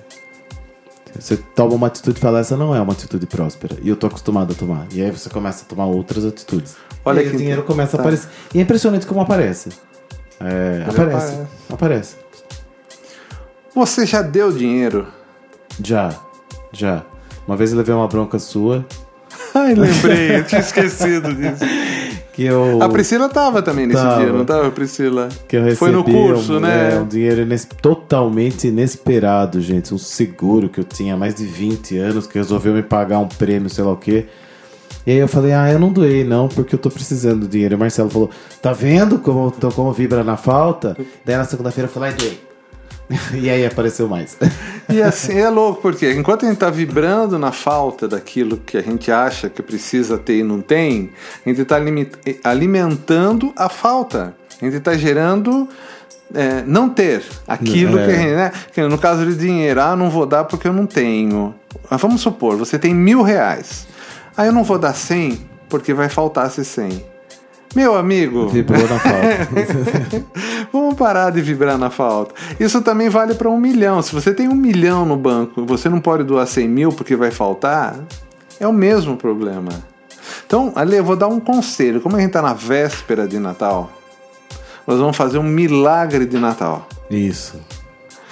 você 1.17 1.37
toma 1.37 1.73
uma 1.75 1.87
atitude 1.87 2.17
e 2.17 2.21
fala, 2.21 2.39
essa 2.39 2.55
não 2.55 2.75
é 2.75 2.81
uma 2.81 2.93
atitude 2.93 3.25
próspera. 3.25 3.77
E 3.81 3.89
eu 3.89 3.95
tô 3.95 4.07
acostumado 4.07 4.51
a 4.51 4.55
tomar. 4.55 4.87
E 4.91 5.01
aí 5.01 5.11
você 5.11 5.29
começa 5.29 5.63
a 5.63 5.67
tomar 5.67 5.85
outras 5.85 6.25
atitudes. 6.25 6.75
Olha 7.03 7.21
e 7.21 7.23
aí 7.23 7.29
que 7.29 7.35
o 7.35 7.39
dinheiro 7.39 7.63
começa 7.63 7.93
tá. 7.93 7.97
a 7.97 8.01
aparecer. 8.01 8.29
E 8.53 8.59
é 8.59 8.61
impressionante 8.61 9.05
como 9.05 9.21
aparece. 9.21 9.69
É, 10.39 10.85
aparece, 10.87 11.33
aparece. 11.33 11.47
Aparece. 11.69 12.15
Você 13.73 14.05
já 14.05 14.21
deu 14.21 14.51
dinheiro? 14.51 15.07
Já. 15.83 16.13
Já. 16.71 17.03
Uma 17.47 17.57
vez 17.57 17.71
eu 17.71 17.77
levei 17.77 17.95
uma 17.95 18.07
bronca 18.07 18.37
sua. 18.37 18.85
Ai, 19.55 19.73
lembrei, 19.73 20.37
eu 20.37 20.45
tinha 20.45 20.61
esquecido 20.61 21.33
disso. 21.33 21.63
que 22.39 22.45
eu. 22.45 22.81
A 22.81 22.87
Priscila 22.87 23.27
tava 23.27 23.61
também 23.61 23.85
nesse 23.85 24.01
tava, 24.01 24.21
dia, 24.21 24.31
não 24.31 24.45
tava, 24.45 24.71
Priscila? 24.71 25.27
Que 25.45 25.57
eu 25.57 25.61
recebi 25.61 25.77
Foi 25.77 25.91
no 25.91 26.05
curso, 26.05 26.55
um, 26.55 26.59
né? 26.61 26.95
É, 26.95 26.99
um 26.99 27.05
dinheiro 27.05 27.41
ines... 27.41 27.67
totalmente 27.81 28.69
inesperado, 28.69 29.59
gente. 29.59 29.93
Um 29.93 29.97
seguro 29.97 30.69
que 30.69 30.79
eu 30.79 30.85
tinha 30.85 31.15
há 31.15 31.17
mais 31.17 31.35
de 31.35 31.45
20 31.45 31.97
anos, 31.97 32.27
que 32.27 32.37
resolveu 32.37 32.73
me 32.73 32.81
pagar 32.81 33.19
um 33.19 33.27
prêmio, 33.27 33.69
sei 33.69 33.83
lá 33.83 33.91
o 33.91 33.97
quê. 33.97 34.27
E 35.05 35.11
aí 35.11 35.17
eu 35.17 35.27
falei, 35.27 35.51
ah, 35.51 35.69
eu 35.69 35.79
não 35.79 35.91
doei 35.91 36.23
não, 36.23 36.47
porque 36.47 36.75
eu 36.75 36.79
tô 36.79 36.89
precisando 36.89 37.41
do 37.41 37.47
dinheiro. 37.47 37.73
E 37.73 37.75
o 37.75 37.79
Marcelo 37.79 38.09
falou, 38.09 38.29
tá 38.61 38.71
vendo 38.71 39.19
como, 39.19 39.51
como 39.75 39.91
vibra 39.91 40.23
na 40.23 40.37
falta? 40.37 40.95
Daí 41.25 41.35
na 41.35 41.43
segunda-feira 41.43 41.89
eu 41.89 41.93
falei, 41.93 42.11
ah, 42.11 42.15
doei. 42.17 42.48
e 43.33 43.49
aí 43.49 43.65
apareceu 43.65 44.07
mais. 44.07 44.37
e 44.87 45.01
assim, 45.01 45.37
é 45.39 45.49
louco, 45.49 45.81
porque 45.81 46.11
enquanto 46.13 46.43
a 46.43 46.47
gente 46.47 46.55
está 46.55 46.69
vibrando 46.69 47.39
na 47.39 47.51
falta 47.51 48.07
daquilo 48.07 48.57
que 48.57 48.77
a 48.77 48.81
gente 48.81 49.11
acha 49.11 49.49
que 49.49 49.61
precisa 49.61 50.17
ter 50.17 50.39
e 50.39 50.43
não 50.43 50.61
tem, 50.61 51.11
a 51.45 51.49
gente 51.49 51.61
está 51.61 51.77
alimentando 52.43 53.51
a 53.55 53.67
falta. 53.69 54.35
A 54.61 54.65
gente 54.65 54.77
está 54.77 54.93
gerando 54.95 55.67
é, 56.33 56.63
não 56.65 56.89
ter 56.89 57.23
aquilo 57.47 57.97
é. 57.97 58.05
que 58.05 58.11
a 58.11 58.15
gente, 58.15 58.35
né? 58.35 58.87
No 58.87 58.97
caso 58.97 59.25
de 59.25 59.35
dinheiro, 59.35 59.81
ah, 59.81 59.95
não 59.95 60.09
vou 60.09 60.25
dar 60.25 60.43
porque 60.43 60.67
eu 60.67 60.73
não 60.73 60.85
tenho. 60.85 61.55
Mas 61.89 62.01
vamos 62.01 62.21
supor, 62.21 62.57
você 62.57 62.77
tem 62.77 62.93
mil 62.93 63.21
reais. 63.21 63.87
Ah, 64.37 64.45
eu 64.45 64.51
não 64.51 64.63
vou 64.63 64.77
dar 64.77 64.93
cem 64.93 65.49
porque 65.67 65.93
vai 65.93 66.09
faltar 66.09 66.47
esse 66.47 66.63
cem. 66.63 67.03
Meu 67.75 67.95
amigo. 67.95 68.47
Vibrou 68.47 68.81
na 68.87 68.99
falta. 68.99 70.25
Vamos 70.73 70.95
parar 70.95 71.31
de 71.31 71.41
vibrar 71.41 71.77
na 71.77 71.89
falta. 71.89 72.33
Isso 72.59 72.81
também 72.81 73.09
vale 73.09 73.35
para 73.35 73.49
um 73.49 73.59
milhão. 73.59 74.01
Se 74.01 74.13
você 74.13 74.33
tem 74.33 74.47
um 74.47 74.55
milhão 74.55 75.05
no 75.05 75.15
banco, 75.15 75.65
você 75.65 75.87
não 75.87 75.99
pode 75.99 76.23
doar 76.23 76.47
100 76.47 76.67
mil 76.67 76.91
porque 76.91 77.15
vai 77.15 77.31
faltar, 77.31 77.95
é 78.59 78.67
o 78.67 78.73
mesmo 78.73 79.15
problema. 79.15 79.69
Então, 80.45 80.71
Ali, 80.75 80.97
eu 80.97 81.03
vou 81.03 81.15
dar 81.15 81.27
um 81.27 81.39
conselho. 81.39 82.01
Como 82.01 82.15
a 82.15 82.19
gente 82.19 82.29
está 82.29 82.41
na 82.41 82.53
véspera 82.53 83.27
de 83.27 83.37
Natal, 83.39 83.91
nós 84.85 84.99
vamos 84.99 85.15
fazer 85.15 85.37
um 85.37 85.43
milagre 85.43 86.25
de 86.25 86.37
Natal. 86.39 86.87
Isso. 87.09 87.59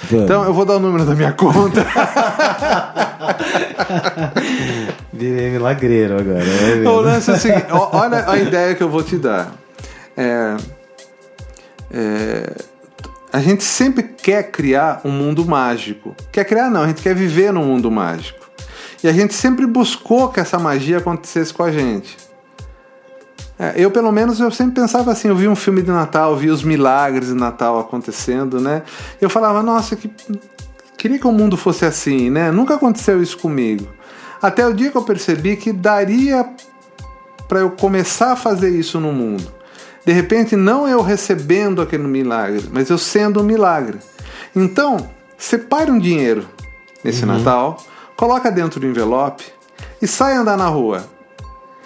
Vamos. 0.09 0.25
Então, 0.25 0.43
eu 0.43 0.53
vou 0.53 0.65
dar 0.65 0.75
o 0.75 0.79
número 0.79 1.05
da 1.05 1.15
minha 1.15 1.31
conta. 1.33 1.85
Virei 5.13 5.51
milagreiro 5.51 6.19
agora. 6.19 6.43
É 6.83 6.87
o 6.87 7.01
lance 7.01 7.29
é 7.29 7.33
o 7.33 7.37
seguinte, 7.37 7.67
olha 7.71 8.29
a 8.29 8.37
ideia 8.37 8.75
que 8.75 8.83
eu 8.83 8.89
vou 8.89 9.03
te 9.03 9.17
dar. 9.17 9.53
É, 10.15 10.57
é, 11.91 12.55
a 13.31 13.39
gente 13.39 13.63
sempre 13.63 14.03
quer 14.03 14.51
criar 14.51 15.01
um 15.03 15.11
mundo 15.11 15.45
mágico. 15.45 16.15
Quer 16.31 16.45
criar, 16.45 16.69
não, 16.69 16.83
a 16.83 16.87
gente 16.87 17.01
quer 17.01 17.15
viver 17.15 17.51
num 17.51 17.63
mundo 17.63 17.91
mágico. 17.91 18.47
E 19.03 19.07
a 19.07 19.13
gente 19.13 19.33
sempre 19.33 19.65
buscou 19.65 20.29
que 20.29 20.39
essa 20.39 20.57
magia 20.57 20.97
acontecesse 20.97 21.53
com 21.53 21.63
a 21.63 21.71
gente. 21.71 22.17
É, 23.59 23.73
eu, 23.75 23.89
pelo 23.89 24.11
menos, 24.11 24.39
eu 24.39 24.51
sempre 24.51 24.81
pensava 24.81 25.11
assim, 25.11 25.29
eu 25.29 25.35
vi 25.35 25.47
um 25.47 25.55
filme 25.55 25.81
de 25.81 25.89
Natal, 25.89 26.35
vi 26.35 26.49
os 26.49 26.63
milagres 26.63 27.29
de 27.29 27.33
Natal 27.33 27.79
acontecendo, 27.79 28.59
né? 28.59 28.83
Eu 29.19 29.29
falava, 29.29 29.63
nossa, 29.63 29.95
que... 29.95 30.11
queria 30.97 31.19
que 31.19 31.27
o 31.27 31.31
mundo 31.31 31.55
fosse 31.55 31.85
assim, 31.85 32.29
né? 32.29 32.51
Nunca 32.51 32.75
aconteceu 32.75 33.21
isso 33.21 33.37
comigo. 33.37 33.87
Até 34.41 34.67
o 34.67 34.73
dia 34.73 34.91
que 34.91 34.97
eu 34.97 35.03
percebi 35.03 35.55
que 35.55 35.71
daria 35.71 36.45
para 37.47 37.59
eu 37.59 37.71
começar 37.71 38.33
a 38.33 38.35
fazer 38.35 38.69
isso 38.69 38.99
no 38.99 39.11
mundo. 39.11 39.51
De 40.05 40.11
repente, 40.11 40.55
não 40.55 40.87
eu 40.87 41.01
recebendo 41.01 41.81
aquele 41.81 42.03
milagre, 42.03 42.65
mas 42.71 42.89
eu 42.89 42.97
sendo 42.97 43.41
um 43.41 43.43
milagre. 43.43 43.99
Então, 44.55 45.09
separe 45.37 45.91
um 45.91 45.99
dinheiro 45.99 46.47
nesse 47.03 47.23
uhum. 47.23 47.37
Natal, 47.37 47.77
coloca 48.15 48.51
dentro 48.51 48.79
do 48.79 48.87
envelope 48.87 49.43
e 50.01 50.07
sai 50.07 50.33
andar 50.35 50.57
na 50.57 50.67
rua. 50.67 51.05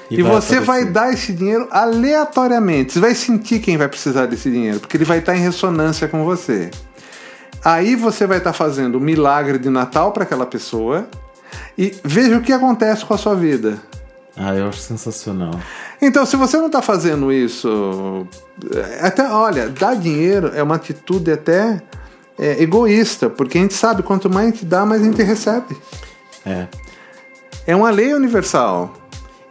E, 0.09 0.19
e 0.19 0.23
vai 0.23 0.33
você 0.33 0.59
vai 0.59 0.85
dar 0.85 1.13
esse 1.13 1.31
dinheiro 1.33 1.67
aleatoriamente. 1.71 2.93
Você 2.93 2.99
vai 2.99 3.15
sentir 3.15 3.59
quem 3.59 3.77
vai 3.77 3.87
precisar 3.87 4.25
desse 4.25 4.51
dinheiro, 4.51 4.79
porque 4.79 4.97
ele 4.97 5.05
vai 5.05 5.19
estar 5.19 5.35
em 5.35 5.39
ressonância 5.39 6.07
com 6.07 6.23
você. 6.23 6.69
Aí 7.63 7.95
você 7.95 8.25
vai 8.25 8.39
estar 8.39 8.53
fazendo 8.53 8.95
o 8.95 8.99
milagre 8.99 9.59
de 9.59 9.69
Natal 9.69 10.11
para 10.11 10.23
aquela 10.23 10.45
pessoa 10.45 11.07
e 11.77 11.95
veja 12.03 12.37
o 12.37 12.41
que 12.41 12.51
acontece 12.51 13.05
com 13.05 13.13
a 13.13 13.17
sua 13.17 13.35
vida. 13.35 13.79
Ah, 14.35 14.55
eu 14.55 14.67
acho 14.67 14.79
sensacional. 14.79 15.51
Então, 16.01 16.25
se 16.25 16.35
você 16.35 16.57
não 16.57 16.67
está 16.67 16.81
fazendo 16.81 17.31
isso, 17.31 18.25
é, 18.73 19.05
até 19.05 19.29
olha, 19.29 19.69
dar 19.69 19.95
dinheiro 19.95 20.51
é 20.55 20.63
uma 20.63 20.75
atitude 20.75 21.31
até 21.31 21.81
é, 22.39 22.63
egoísta, 22.63 23.29
porque 23.29 23.57
a 23.57 23.61
gente 23.61 23.73
sabe 23.73 24.01
quanto 24.01 24.29
mais 24.29 24.47
a 24.47 24.51
gente 24.51 24.65
dá, 24.65 24.85
mais 24.85 25.01
a 25.01 25.05
gente 25.05 25.21
recebe. 25.21 25.77
É. 26.45 26.67
É 27.67 27.75
uma 27.75 27.91
lei 27.91 28.13
universal. 28.13 28.93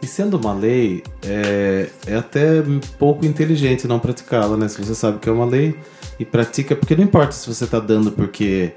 E 0.01 0.07
sendo 0.07 0.35
uma 0.35 0.53
lei, 0.53 1.03
é, 1.23 1.87
é 2.07 2.15
até 2.15 2.63
pouco 2.97 3.25
inteligente 3.25 3.87
não 3.87 3.99
praticá-la, 3.99 4.57
né? 4.57 4.67
Se 4.67 4.83
você 4.83 4.95
sabe 4.95 5.19
que 5.19 5.29
é 5.29 5.31
uma 5.31 5.45
lei 5.45 5.77
e 6.21 6.25
pratica, 6.25 6.75
porque 6.75 6.95
não 6.95 7.03
importa 7.03 7.31
se 7.31 7.47
você 7.47 7.63
está 7.63 7.79
dando 7.79 8.11
porque 8.11 8.73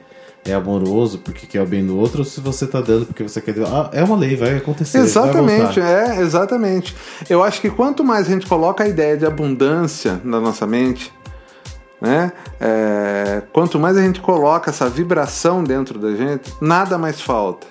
é 0.46 0.54
amoroso 0.54 1.18
porque 1.18 1.46
quer 1.46 1.60
o 1.60 1.66
bem 1.66 1.84
do 1.86 1.98
outro, 1.98 2.20
ou 2.20 2.24
se 2.24 2.40
você 2.40 2.64
está 2.64 2.80
dando 2.80 3.04
porque 3.04 3.22
você 3.22 3.38
quer. 3.38 3.54
Ah, 3.66 3.90
é 3.92 4.02
uma 4.02 4.16
lei, 4.16 4.34
vai 4.34 4.56
acontecer. 4.56 4.98
Exatamente, 4.98 5.78
vai 5.78 6.16
é, 6.16 6.20
exatamente. 6.22 6.96
Eu 7.28 7.42
acho 7.42 7.60
que 7.60 7.68
quanto 7.68 8.02
mais 8.02 8.26
a 8.26 8.30
gente 8.30 8.46
coloca 8.46 8.82
a 8.82 8.88
ideia 8.88 9.14
de 9.14 9.26
abundância 9.26 10.20
na 10.24 10.40
nossa 10.40 10.66
mente, 10.66 11.12
né? 12.00 12.32
É, 12.58 13.42
quanto 13.52 13.78
mais 13.78 13.98
a 13.98 14.02
gente 14.02 14.20
coloca 14.20 14.70
essa 14.70 14.88
vibração 14.88 15.62
dentro 15.62 15.98
da 15.98 16.12
gente, 16.12 16.50
nada 16.62 16.96
mais 16.96 17.20
falta. 17.20 17.66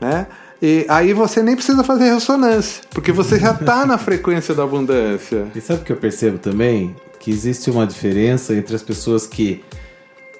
Né? 0.00 0.28
E 0.62 0.86
aí 0.88 1.12
você 1.12 1.42
nem 1.42 1.56
precisa 1.56 1.82
fazer 1.82 2.12
ressonância, 2.12 2.84
porque 2.90 3.10
você 3.10 3.38
já 3.38 3.50
está 3.50 3.84
na 3.84 3.98
frequência 3.98 4.54
da 4.54 4.62
abundância. 4.62 5.48
E 5.56 5.60
sabe 5.60 5.80
o 5.80 5.84
que 5.84 5.92
eu 5.92 5.96
percebo 5.96 6.38
também? 6.38 6.94
Que 7.20 7.30
existe 7.30 7.70
uma 7.70 7.86
diferença 7.86 8.54
entre 8.54 8.74
as 8.74 8.82
pessoas 8.82 9.26
que 9.26 9.62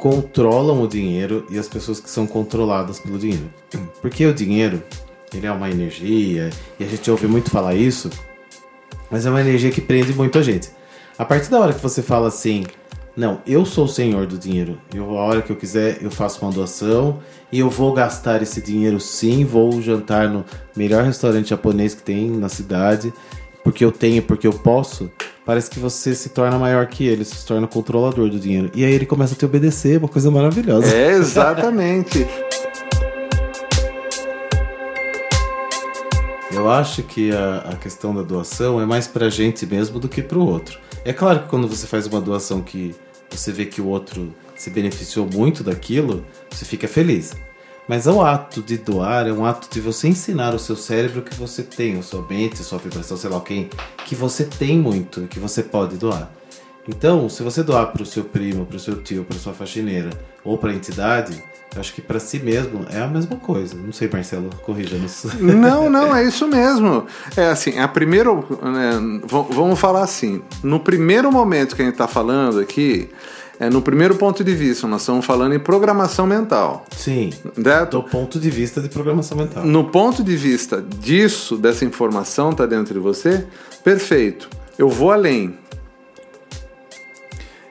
controlam 0.00 0.82
o 0.82 0.88
dinheiro 0.88 1.46
e 1.50 1.58
as 1.58 1.68
pessoas 1.68 2.00
que 2.00 2.10
são 2.10 2.26
controladas 2.26 2.98
pelo 2.98 3.18
dinheiro. 3.18 3.52
Porque 4.00 4.24
o 4.24 4.34
dinheiro, 4.34 4.82
ele 5.32 5.46
é 5.46 5.52
uma 5.52 5.70
energia, 5.70 6.50
e 6.78 6.84
a 6.84 6.86
gente 6.86 7.08
ouve 7.10 7.26
muito 7.26 7.50
falar 7.50 7.74
isso, 7.74 8.08
mas 9.10 9.26
é 9.26 9.30
uma 9.30 9.42
energia 9.42 9.70
que 9.70 9.80
prende 9.80 10.14
muito 10.14 10.38
a 10.38 10.42
gente. 10.42 10.70
A 11.18 11.24
partir 11.24 11.50
da 11.50 11.60
hora 11.60 11.74
que 11.74 11.82
você 11.82 12.02
fala 12.02 12.28
assim, 12.28 12.64
não, 13.14 13.42
eu 13.46 13.66
sou 13.66 13.84
o 13.84 13.88
senhor 13.88 14.26
do 14.26 14.38
dinheiro, 14.38 14.80
eu, 14.94 15.18
a 15.18 15.22
hora 15.22 15.42
que 15.42 15.52
eu 15.52 15.56
quiser 15.56 15.98
eu 16.00 16.10
faço 16.10 16.40
uma 16.42 16.50
doação 16.50 17.18
e 17.52 17.58
eu 17.58 17.68
vou 17.68 17.92
gastar 17.92 18.40
esse 18.40 18.62
dinheiro 18.62 18.98
sim, 18.98 19.44
vou 19.44 19.82
jantar 19.82 20.30
no 20.30 20.46
melhor 20.74 21.04
restaurante 21.04 21.50
japonês 21.50 21.94
que 21.94 22.02
tem 22.02 22.30
na 22.30 22.48
cidade, 22.48 23.12
porque 23.62 23.84
eu 23.84 23.92
tenho, 23.92 24.22
porque 24.22 24.46
eu 24.46 24.52
posso, 24.52 25.10
parece 25.44 25.70
que 25.70 25.78
você 25.78 26.14
se 26.14 26.30
torna 26.30 26.58
maior 26.58 26.86
que 26.86 27.06
ele, 27.06 27.24
se 27.24 27.44
torna 27.46 27.66
controlador 27.66 28.28
do 28.28 28.38
dinheiro. 28.38 28.70
E 28.74 28.84
aí 28.84 28.92
ele 28.92 29.06
começa 29.06 29.34
a 29.34 29.36
te 29.36 29.44
obedecer, 29.44 29.98
uma 29.98 30.08
coisa 30.08 30.30
maravilhosa. 30.30 30.94
É, 30.94 31.12
exatamente. 31.12 32.26
Eu 36.52 36.68
acho 36.68 37.04
que 37.04 37.30
a, 37.32 37.58
a, 37.58 37.76
questão 37.76 38.14
da 38.14 38.22
doação 38.22 38.80
é 38.80 38.84
mais 38.84 39.06
pra 39.06 39.30
gente 39.30 39.64
mesmo 39.64 40.00
do 40.00 40.08
que 40.08 40.20
pro 40.20 40.44
outro. 40.44 40.80
É 41.04 41.12
claro 41.12 41.40
que 41.40 41.48
quando 41.48 41.68
você 41.68 41.86
faz 41.86 42.06
uma 42.06 42.20
doação 42.20 42.60
que 42.60 42.94
você 43.30 43.52
vê 43.52 43.64
que 43.64 43.80
o 43.80 43.86
outro 43.86 44.34
se 44.56 44.68
beneficiou 44.68 45.26
muito 45.32 45.62
daquilo, 45.62 46.24
você 46.50 46.64
fica 46.64 46.88
feliz. 46.88 47.34
Mas 47.90 48.06
o 48.06 48.20
ato 48.20 48.62
de 48.62 48.78
doar 48.78 49.26
é 49.26 49.32
um 49.32 49.44
ato 49.44 49.68
de 49.68 49.80
você 49.80 50.06
ensinar 50.06 50.54
o 50.54 50.60
seu 50.60 50.76
cérebro 50.76 51.22
que 51.22 51.34
você 51.34 51.60
tem, 51.60 51.98
a 51.98 52.02
sua 52.04 52.22
mente, 52.22 52.62
sua 52.62 52.78
vibração, 52.78 53.16
sei 53.16 53.28
lá 53.28 53.40
quem, 53.40 53.68
que 54.06 54.14
você 54.14 54.44
tem 54.44 54.78
muito, 54.78 55.22
que 55.22 55.40
você 55.40 55.60
pode 55.60 55.96
doar. 55.96 56.30
Então, 56.86 57.28
se 57.28 57.42
você 57.42 57.64
doar 57.64 57.86
para 57.86 58.04
o 58.04 58.06
seu 58.06 58.22
primo, 58.22 58.64
para 58.64 58.76
o 58.76 58.78
seu 58.78 59.02
tio, 59.02 59.24
para 59.24 59.36
sua 59.40 59.52
faxineira 59.52 60.10
ou 60.44 60.56
para 60.56 60.70
a 60.70 60.74
entidade, 60.74 61.42
eu 61.74 61.80
acho 61.80 61.92
que 61.92 62.00
para 62.00 62.20
si 62.20 62.38
mesmo 62.38 62.86
é 62.90 63.00
a 63.00 63.08
mesma 63.08 63.34
coisa. 63.34 63.74
Não 63.74 63.92
sei, 63.92 64.08
Marcelo, 64.08 64.50
corrija-nos. 64.62 65.24
Não, 65.40 65.90
não, 65.90 66.14
é 66.14 66.24
isso 66.24 66.46
mesmo. 66.46 67.06
É 67.36 67.46
assim, 67.46 67.76
a 67.80 67.88
primeira. 67.88 68.32
Né, 68.32 69.20
vamos 69.28 69.80
falar 69.80 70.04
assim. 70.04 70.42
No 70.62 70.78
primeiro 70.78 71.32
momento 71.32 71.74
que 71.74 71.82
a 71.82 71.84
gente 71.84 71.94
está 71.94 72.06
falando 72.06 72.60
aqui, 72.60 73.10
é, 73.60 73.68
no 73.68 73.82
primeiro 73.82 74.14
ponto 74.14 74.42
de 74.42 74.54
vista, 74.54 74.86
nós 74.86 75.02
estamos 75.02 75.26
falando 75.26 75.54
em 75.54 75.58
programação 75.58 76.26
mental. 76.26 76.86
Sim. 76.96 77.28
Certo? 77.62 78.00
Do 78.00 78.08
ponto 78.08 78.40
de 78.40 78.48
vista 78.48 78.80
de 78.80 78.88
programação 78.88 79.36
mental. 79.36 79.66
No 79.66 79.84
ponto 79.84 80.24
de 80.24 80.34
vista 80.34 80.82
disso, 80.98 81.58
dessa 81.58 81.84
informação 81.84 82.52
está 82.52 82.64
dentro 82.64 82.94
de 82.94 83.00
você, 83.00 83.46
perfeito. 83.84 84.48
Eu 84.78 84.88
vou 84.88 85.12
além. 85.12 85.58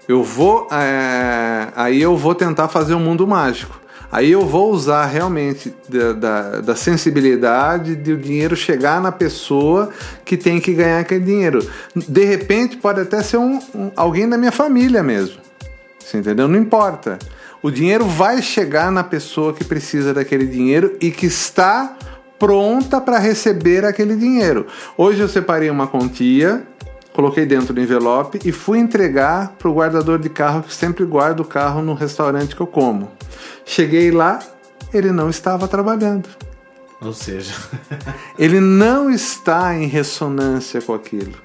Eu 0.07 0.23
vou. 0.23 0.67
É, 0.71 1.69
aí 1.75 1.99
eu 1.99 2.15
vou 2.15 2.35
tentar 2.35 2.67
fazer 2.67 2.93
um 2.93 2.99
mundo 2.99 3.25
mágico. 3.25 3.81
Aí 4.11 4.31
eu 4.31 4.45
vou 4.45 4.71
usar 4.71 5.07
realmente 5.07 5.73
da, 5.87 6.13
da, 6.13 6.61
da, 6.61 6.75
sensibilidade 6.75 7.95
de 7.95 8.11
o 8.11 8.17
dinheiro 8.17 8.55
chegar 8.55 9.01
na 9.01 9.11
pessoa 9.11 9.89
que 10.23 10.37
tem 10.37 10.59
que 10.59 10.71
ganhar 10.73 10.99
aquele 10.99 11.25
dinheiro. 11.25 11.67
De 11.95 12.25
repente 12.25 12.77
pode 12.77 13.01
até 13.01 13.23
ser 13.23 13.37
um, 13.37 13.59
um 13.73 13.91
alguém 13.95 14.29
da 14.29 14.37
minha 14.37 14.51
família 14.51 15.01
mesmo. 15.01 15.48
Você 16.09 16.17
entendeu? 16.17 16.47
Não 16.47 16.57
importa. 16.57 17.19
O 17.61 17.69
dinheiro 17.69 18.03
vai 18.03 18.41
chegar 18.41 18.91
na 18.91 19.03
pessoa 19.03 19.53
que 19.53 19.63
precisa 19.63 20.11
daquele 20.11 20.47
dinheiro 20.47 20.97
e 20.99 21.11
que 21.11 21.27
está 21.27 21.95
pronta 22.39 22.99
para 22.99 23.19
receber 23.19 23.85
aquele 23.85 24.15
dinheiro. 24.15 24.65
Hoje 24.97 25.19
eu 25.19 25.29
separei 25.29 25.69
uma 25.69 25.85
quantia, 25.85 26.65
coloquei 27.13 27.45
dentro 27.45 27.75
do 27.75 27.79
envelope 27.79 28.39
e 28.43 28.51
fui 28.51 28.79
entregar 28.79 29.49
para 29.59 29.69
o 29.69 29.73
guardador 29.75 30.17
de 30.17 30.29
carro 30.29 30.63
que 30.63 30.73
sempre 30.73 31.05
guarda 31.05 31.43
o 31.43 31.45
carro 31.45 31.79
no 31.79 31.93
restaurante 31.93 32.55
que 32.55 32.61
eu 32.61 32.67
como. 32.67 33.11
Cheguei 33.63 34.09
lá, 34.09 34.39
ele 34.91 35.11
não 35.11 35.29
estava 35.29 35.67
trabalhando. 35.67 36.27
Ou 36.99 37.13
seja, 37.13 37.53
ele 38.39 38.59
não 38.59 39.11
está 39.11 39.75
em 39.75 39.85
ressonância 39.85 40.81
com 40.81 40.95
aquilo. 40.95 41.35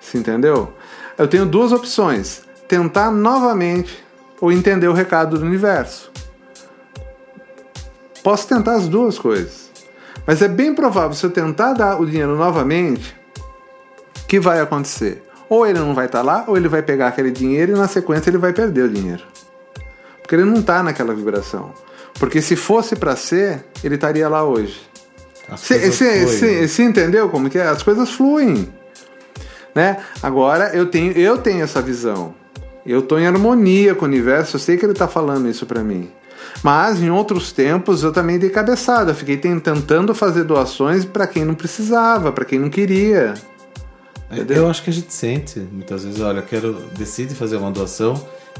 Você 0.00 0.16
entendeu? 0.16 0.72
Eu 1.18 1.28
tenho 1.28 1.44
duas 1.44 1.70
opções 1.70 2.42
tentar 2.68 3.10
novamente 3.10 4.04
ou 4.40 4.52
entender 4.52 4.88
o 4.88 4.92
recado 4.92 5.38
do 5.38 5.44
universo. 5.44 6.10
Posso 8.22 8.48
tentar 8.48 8.74
as 8.74 8.88
duas 8.88 9.18
coisas. 9.18 9.70
Mas 10.26 10.40
é 10.40 10.48
bem 10.48 10.74
provável, 10.74 11.14
se 11.14 11.24
eu 11.24 11.30
tentar 11.30 11.74
dar 11.74 12.00
o 12.00 12.06
dinheiro 12.06 12.34
novamente, 12.36 13.14
que 14.26 14.40
vai 14.40 14.60
acontecer? 14.60 15.22
Ou 15.48 15.66
ele 15.66 15.78
não 15.78 15.94
vai 15.94 16.06
estar 16.06 16.22
lá, 16.22 16.44
ou 16.46 16.56
ele 16.56 16.68
vai 16.68 16.82
pegar 16.82 17.08
aquele 17.08 17.30
dinheiro 17.30 17.72
e 17.72 17.74
na 17.78 17.86
sequência 17.86 18.30
ele 18.30 18.38
vai 18.38 18.52
perder 18.52 18.84
o 18.84 18.88
dinheiro. 18.88 19.22
Porque 20.22 20.34
ele 20.34 20.44
não 20.44 20.60
está 20.60 20.82
naquela 20.82 21.14
vibração. 21.14 21.72
Porque 22.18 22.40
se 22.40 22.56
fosse 22.56 22.96
para 22.96 23.14
ser, 23.14 23.66
ele 23.82 23.96
estaria 23.96 24.28
lá 24.28 24.42
hoje. 24.42 24.80
Você 25.48 26.82
né? 26.82 26.88
entendeu 26.88 27.28
como 27.28 27.50
que 27.50 27.58
é? 27.58 27.66
As 27.66 27.82
coisas 27.82 28.10
fluem. 28.10 28.72
Né? 29.74 29.98
Agora 30.22 30.74
eu 30.74 30.86
tenho, 30.86 31.12
eu 31.12 31.36
tenho 31.36 31.62
essa 31.62 31.82
visão. 31.82 32.34
Eu 32.86 33.00
estou 33.00 33.18
em 33.18 33.26
harmonia 33.26 33.94
com 33.94 34.04
o 34.04 34.08
universo, 34.08 34.56
eu 34.56 34.60
sei 34.60 34.76
que 34.76 34.84
ele 34.84 34.92
está 34.92 35.08
falando 35.08 35.48
isso 35.48 35.64
para 35.64 35.82
mim. 35.82 36.10
Mas 36.62 37.02
em 37.02 37.10
outros 37.10 37.52
tempos 37.52 38.02
eu 38.02 38.12
também 38.12 38.38
dei 38.38 38.50
cabeçada, 38.50 39.14
fiquei 39.14 39.36
tentando 39.36 40.14
fazer 40.14 40.44
doações 40.44 41.04
para 41.04 41.26
quem 41.26 41.44
não 41.44 41.54
precisava, 41.54 42.30
para 42.32 42.44
quem 42.44 42.58
não 42.58 42.68
queria. 42.68 43.34
Entendeu? 44.30 44.64
Eu 44.64 44.70
acho 44.70 44.82
que 44.82 44.90
a 44.90 44.92
gente 44.92 45.12
sente, 45.12 45.60
muitas 45.60 46.04
vezes, 46.04 46.20
olha, 46.20 46.38
eu 46.38 46.42
quero 46.42 46.74
decide 46.96 47.34
fazer 47.34 47.56
uma 47.56 47.70
doação 47.70 48.14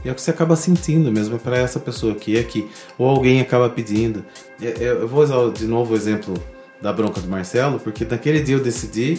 e 0.05 0.09
é 0.09 0.13
o 0.13 0.15
que 0.15 0.21
você 0.23 0.31
acaba 0.31 0.57
sentindo 0.57 1.11
mesmo 1.11 1.39
para 1.39 1.59
essa 1.59 1.81
pessoa 1.81 2.13
aqui, 2.13 2.39
aqui, 2.39 2.69
ou 2.99 3.09
alguém 3.09 3.41
acaba 3.41 3.69
pedindo. 3.69 4.25
Eu 4.61 5.09
vou 5.09 5.23
usar 5.23 5.51
de 5.51 5.67
novo 5.67 5.95
o 5.95 5.97
exemplo 5.97 6.35
da 6.81 6.93
bronca 6.93 7.21
do 7.21 7.29
Marcelo, 7.29 7.81
porque 7.81 8.05
naquele 8.05 8.41
dia 8.41 8.57
eu 8.57 8.63
decidi 8.63 9.19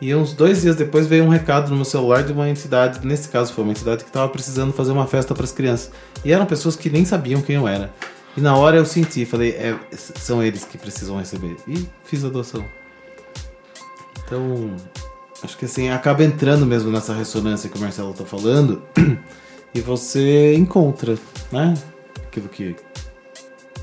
e 0.00 0.14
uns 0.14 0.34
dois 0.34 0.62
dias 0.62 0.76
depois 0.76 1.06
veio 1.06 1.24
um 1.24 1.28
recado 1.28 1.70
no 1.70 1.76
meu 1.76 1.84
celular 1.84 2.22
de 2.22 2.32
uma 2.32 2.48
entidade, 2.48 3.06
nesse 3.06 3.28
caso 3.28 3.52
foi 3.52 3.64
uma 3.64 3.70
entidade 3.70 4.02
que 4.02 4.10
estava 4.10 4.28
precisando 4.28 4.72
fazer 4.72 4.92
uma 4.92 5.06
festa 5.06 5.34
para 5.34 5.44
as 5.44 5.52
crianças. 5.52 5.90
E 6.24 6.32
eram 6.32 6.46
pessoas 6.46 6.76
que 6.76 6.90
nem 6.90 7.04
sabiam 7.04 7.40
quem 7.40 7.56
eu 7.56 7.68
era. 7.68 7.92
E 8.36 8.40
na 8.40 8.56
hora 8.56 8.76
eu 8.76 8.84
senti, 8.84 9.24
falei, 9.24 9.50
é, 9.50 9.78
são 9.92 10.42
eles 10.42 10.64
que 10.64 10.76
precisam 10.76 11.16
receber. 11.18 11.56
E 11.68 11.88
fiz 12.02 12.24
a 12.24 12.28
doação. 12.28 12.64
Então, 14.26 14.74
acho 15.42 15.56
que 15.56 15.66
assim, 15.66 15.88
acaba 15.90 16.24
entrando 16.24 16.66
mesmo 16.66 16.90
nessa 16.90 17.14
ressonância 17.14 17.70
que 17.70 17.76
o 17.76 17.80
Marcelo 17.80 18.10
está 18.10 18.24
falando. 18.24 18.82
e 19.72 19.80
você 19.80 20.54
encontra, 20.54 21.16
né? 21.52 21.74
Aquilo 22.26 22.48
que, 22.48 22.74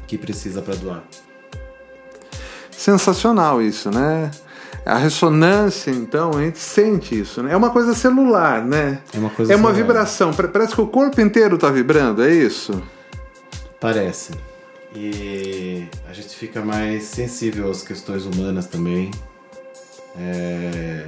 que 0.05 0.17
precisa 0.17 0.61
para 0.61 0.75
doar. 0.75 1.03
Sensacional 2.69 3.61
isso, 3.61 3.89
né? 3.89 4.31
A 4.85 4.97
ressonância, 4.97 5.91
então, 5.91 6.31
a 6.31 6.41
gente 6.41 6.57
sente 6.57 7.19
isso, 7.19 7.43
né? 7.43 7.53
É 7.53 7.57
uma 7.57 7.69
coisa 7.69 7.93
celular, 7.93 8.65
né? 8.65 8.99
É 9.13 9.19
uma 9.19 9.29
coisa 9.29 9.53
É 9.53 9.55
uma 9.55 9.69
celular. 9.69 9.87
vibração. 9.87 10.33
Parece 10.33 10.73
que 10.73 10.81
o 10.81 10.87
corpo 10.87 11.21
inteiro 11.21 11.55
está 11.55 11.69
vibrando, 11.69 12.23
é 12.23 12.31
isso? 12.31 12.81
Parece. 13.79 14.31
E 14.95 15.85
a 16.09 16.13
gente 16.13 16.35
fica 16.35 16.61
mais 16.61 17.03
sensível 17.03 17.69
às 17.69 17.83
questões 17.83 18.25
humanas 18.25 18.65
também. 18.65 19.11
É... 20.17 21.07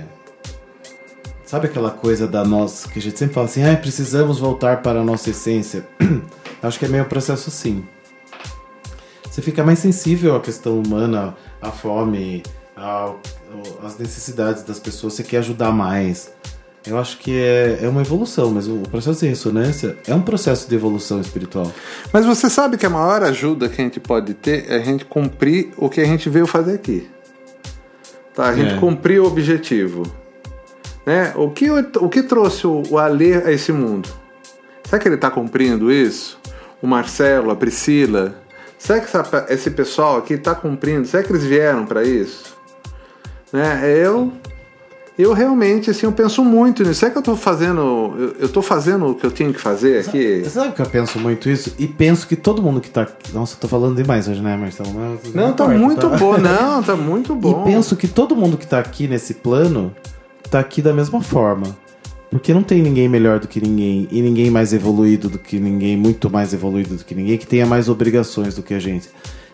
Sabe 1.46 1.68
aquela 1.68 1.92
coisa 1.92 2.28
da 2.28 2.44
nossa 2.44 2.88
que 2.90 2.98
a 3.00 3.02
gente 3.02 3.18
sempre 3.20 3.34
fala 3.36 3.46
assim, 3.48 3.64
ah, 3.64 3.76
precisamos 3.76 4.40
voltar 4.40 4.82
para 4.82 5.02
a 5.02 5.04
nossa 5.04 5.30
essência. 5.32 5.86
Acho 6.64 6.80
que 6.80 6.86
é 6.86 6.88
meio 6.88 7.06
processo 7.06 7.50
assim. 7.50 7.84
Você 9.30 9.42
fica 9.42 9.64
mais 9.64 9.80
sensível 9.80 10.36
à 10.36 10.40
questão 10.40 10.80
humana, 10.80 11.36
à 11.62 11.72
fome, 11.72 12.44
ao, 12.76 13.20
às 13.84 13.98
necessidades 13.98 14.64
das 14.64 14.80
pessoas, 14.80 15.14
você 15.14 15.24
quer 15.24 15.38
ajudar 15.38 15.72
mais. 15.72 16.32
Eu 16.86 17.00
acho 17.00 17.18
que 17.18 17.32
é, 17.38 17.80
é 17.84 17.88
uma 17.88 18.02
evolução, 18.02 18.52
mas 18.52 18.68
o 18.68 18.80
processo 18.92 19.22
de 19.22 19.28
ressonância 19.28 19.98
é 20.06 20.14
um 20.14 20.22
processo 20.22 20.68
de 20.68 20.76
evolução 20.76 21.22
espiritual. 21.22 21.72
Mas 22.12 22.26
você 22.26 22.50
sabe 22.50 22.78
que 22.78 22.86
a 22.86 22.90
maior 22.90 23.24
ajuda 23.24 23.70
que 23.70 23.82
a 23.82 23.86
gente 23.86 24.00
pode 24.02 24.34
ter 24.34 24.66
é 24.70 24.76
a 24.76 24.80
gente 24.80 25.06
cumprir 25.06 25.72
o 25.78 25.88
que 25.90 26.02
a 26.02 26.06
gente 26.06 26.30
veio 26.30 26.46
fazer 26.46 26.74
aqui. 26.74 27.10
Tá? 28.36 28.50
A 28.50 28.54
gente 28.56 28.74
É. 28.74 28.78
cumprir 28.80 29.22
o 29.22 29.26
objetivo. 29.26 30.04
Né? 31.06 31.32
O, 31.36 31.50
que, 31.52 31.70
o 31.72 32.10
que 32.10 32.24
trouxe 32.24 32.68
o, 32.68 32.84
o 32.90 32.98
Alê 32.98 33.36
a 33.36 33.52
esse 33.52 33.72
mundo? 33.72 34.10
Será 34.84 35.00
que 35.02 35.08
ele 35.08 35.16
está 35.16 35.30
cumprindo 35.32 35.90
isso? 35.92 36.38
O 36.82 36.88
Marcelo, 36.88 37.50
a 37.52 37.56
Priscila? 37.56 38.36
Será 38.78 39.00
que 39.00 39.06
essa- 39.06 39.46
esse 39.50 39.72
pessoal 39.72 40.18
aqui 40.18 40.34
está 40.34 40.54
cumprindo? 40.54 41.08
Será 41.08 41.24
que 41.24 41.32
eles 41.32 41.44
vieram 41.46 41.86
para 41.86 42.04
isso? 42.04 42.53
Né? 43.54 43.84
Eu, 43.86 44.34
eu 45.18 45.32
realmente, 45.32 45.92
assim, 45.92 46.08
eu 46.08 46.12
penso 46.12 46.44
muito 46.44 46.82
nisso. 46.84 46.96
Será 46.96 47.12
que 47.12 47.18
eu 47.18 47.22
estou 47.22 47.38
fazendo, 47.38 47.80
eu, 48.18 48.36
eu 48.40 48.50
tô 48.50 48.64
fazendo 48.64 49.06
o 49.06 49.16
que 49.16 49.24
eu 49.24 49.32
tinha 49.32 49.54
que 49.54 49.62
fazer 49.62 50.00
aqui? 50.00 50.42
Você 50.44 50.50
sabe 50.50 50.74
que 50.74 50.82
eu 50.82 50.86
penso 50.88 51.20
muito 51.20 51.48
isso? 51.48 51.72
E 51.78 51.88
penso 51.88 52.28
que 52.28 52.36
todo 52.36 52.64
mundo 52.64 52.82
que 52.82 52.90
tá. 52.90 53.08
Nossa, 53.32 53.56
eu 53.56 53.60
tô 53.60 53.68
falando 53.68 53.96
demais 53.96 54.28
hoje, 54.28 54.42
né, 54.42 54.58
Marcelo? 54.58 54.90
Mas 54.92 55.34
Não, 55.34 55.54
tá 55.54 55.66
importa, 55.66 55.80
muito 55.80 56.10
tá? 56.10 56.18
bom. 56.18 56.38
Não, 56.40 56.82
tá 56.82 56.96
muito 56.96 57.36
bom. 57.36 57.62
E 57.62 57.72
penso 57.72 57.96
que 57.96 58.08
todo 58.08 58.36
mundo 58.36 58.58
que 58.58 58.66
tá 58.66 58.80
aqui 58.80 59.08
nesse 59.08 59.36
plano 59.36 59.94
tá 60.50 60.60
aqui 60.60 60.82
da 60.82 60.92
mesma 60.92 61.22
forma. 61.22 61.78
Porque 62.32 62.52
não 62.52 62.64
tem 62.64 62.82
ninguém 62.82 63.08
melhor 63.08 63.40
do 63.40 63.48
que 63.48 63.62
ninguém 63.62 64.08
e 64.12 64.20
ninguém 64.20 64.50
mais 64.50 64.74
evoluído 64.74 65.30
do 65.30 65.38
que 65.38 65.60
ninguém, 65.60 65.96
muito 65.96 66.32
mais 66.32 66.52
evoluído 66.52 66.96
do 66.96 67.06
que 67.06 67.14
ninguém, 67.14 67.38
que 67.38 67.46
tenha 67.46 67.64
mais 67.64 67.88
obrigações 67.88 68.56
do 68.56 68.64
que 68.64 68.74
a 68.74 68.80
gente. 68.80 69.08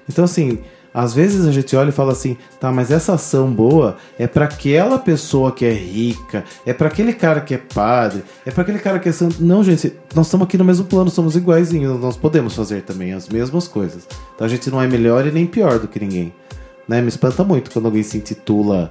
Então, 0.08 0.24
assim, 0.24 0.60
às 0.94 1.14
vezes 1.14 1.46
a 1.46 1.52
gente 1.52 1.76
olha 1.76 1.90
e 1.90 1.92
fala 1.92 2.12
assim, 2.12 2.36
tá, 2.60 2.72
mas 2.72 2.90
essa 2.90 3.14
ação 3.14 3.52
boa 3.52 3.98
é 4.18 4.28
para 4.28 4.46
aquela 4.46 4.98
pessoa 4.98 5.52
que 5.52 5.66
é 5.66 5.72
rica, 5.72 6.44
é 6.66 6.74
para 6.74 6.88
aquele 6.88 7.14
cara 7.14 7.42
que 7.42 7.54
é 7.54 7.58
padre, 7.58 8.24
é 8.46 8.52
para 8.52 8.64
aquele 8.64 8.80
cara 8.80 9.00
que 9.00 9.08
é 9.08 9.12
santo. 9.12 9.44
Não, 9.44 9.64
gente, 9.64 9.94
nós 10.16 10.28
estamos 10.28 10.46
aqui 10.46 10.58
no 10.58 10.66
mesmo 10.66 10.86
plano, 10.86 11.10
somos 11.10 11.36
iguaizinhos, 11.36 12.00
nós 12.00 12.18
podemos 12.18 12.56
fazer 12.56 12.82
também 12.82 13.14
as 13.14 13.30
mesmas 13.30 13.68
coisas. 13.68 14.08
Então 14.36 14.46
a 14.46 14.50
gente 14.50 14.70
não 14.72 14.82
é 14.82 14.88
melhor 14.88 15.28
e 15.28 15.32
nem 15.32 15.46
pior 15.46 15.80
do 15.80 15.88
que 15.88 16.00
ninguém. 16.00 16.34
Né? 16.88 17.02
Me 17.02 17.10
espanta 17.10 17.44
muito 17.44 17.70
quando 17.70 17.86
alguém 17.86 18.02
se 18.02 18.18
intitula 18.18 18.90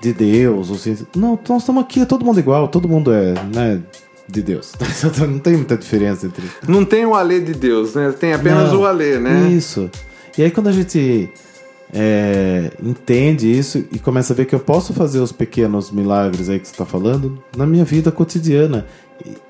de 0.00 0.12
Deus. 0.12 0.70
Ou 0.70 0.76
se... 0.76 1.06
Não, 1.14 1.38
nós 1.48 1.62
estamos 1.62 1.82
aqui, 1.82 2.00
é 2.00 2.06
todo 2.06 2.24
mundo 2.24 2.40
igual, 2.40 2.66
todo 2.68 2.88
mundo 2.88 3.12
é 3.12 3.34
né, 3.54 3.82
de 4.26 4.42
Deus. 4.42 4.72
Não 5.20 5.38
tem 5.38 5.54
muita 5.54 5.76
diferença 5.76 6.26
entre. 6.26 6.50
Não 6.66 6.84
tem 6.84 7.04
o 7.04 7.14
Alê 7.14 7.40
de 7.40 7.52
Deus, 7.52 7.94
né? 7.94 8.10
Tem 8.12 8.32
apenas 8.32 8.72
Não, 8.72 8.80
o 8.80 8.86
Alê, 8.86 9.18
né? 9.18 9.50
Isso. 9.50 9.90
E 10.36 10.42
aí 10.42 10.50
quando 10.50 10.68
a 10.68 10.72
gente 10.72 11.30
é, 11.92 12.70
entende 12.82 13.50
isso 13.50 13.84
e 13.92 13.98
começa 13.98 14.32
a 14.32 14.36
ver 14.36 14.46
que 14.46 14.54
eu 14.54 14.60
posso 14.60 14.92
fazer 14.94 15.20
os 15.20 15.30
pequenos 15.32 15.90
milagres 15.90 16.48
aí 16.48 16.58
que 16.58 16.66
você 16.66 16.72
está 16.72 16.86
falando 16.86 17.42
na 17.56 17.66
minha 17.66 17.84
vida 17.84 18.10
cotidiana. 18.10 18.86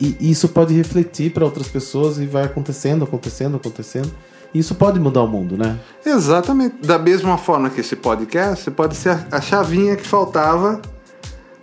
E, 0.01 0.17
e 0.21 0.31
isso 0.31 0.49
pode 0.49 0.75
refletir 0.75 1.33
para 1.33 1.45
outras 1.45 1.69
pessoas 1.69 2.19
e 2.19 2.27
vai 2.27 2.45
acontecendo, 2.45 3.05
acontecendo, 3.05 3.57
acontecendo. 3.57 4.11
E 4.53 4.59
isso 4.59 4.75
pode 4.75 5.01
mudar 5.01 5.23
o 5.23 5.29
mundo, 5.29 5.57
né? 5.57 5.79
Exatamente. 6.05 6.77
Da 6.85 6.99
mesma 6.99 7.39
forma 7.39 7.71
que 7.71 7.81
esse 7.81 7.97
podcast 7.97 8.71
pode 8.73 8.97
ser 8.97 9.17
a- 9.31 9.41
chavinha 9.41 9.97
que 9.97 10.07
faltava 10.07 10.83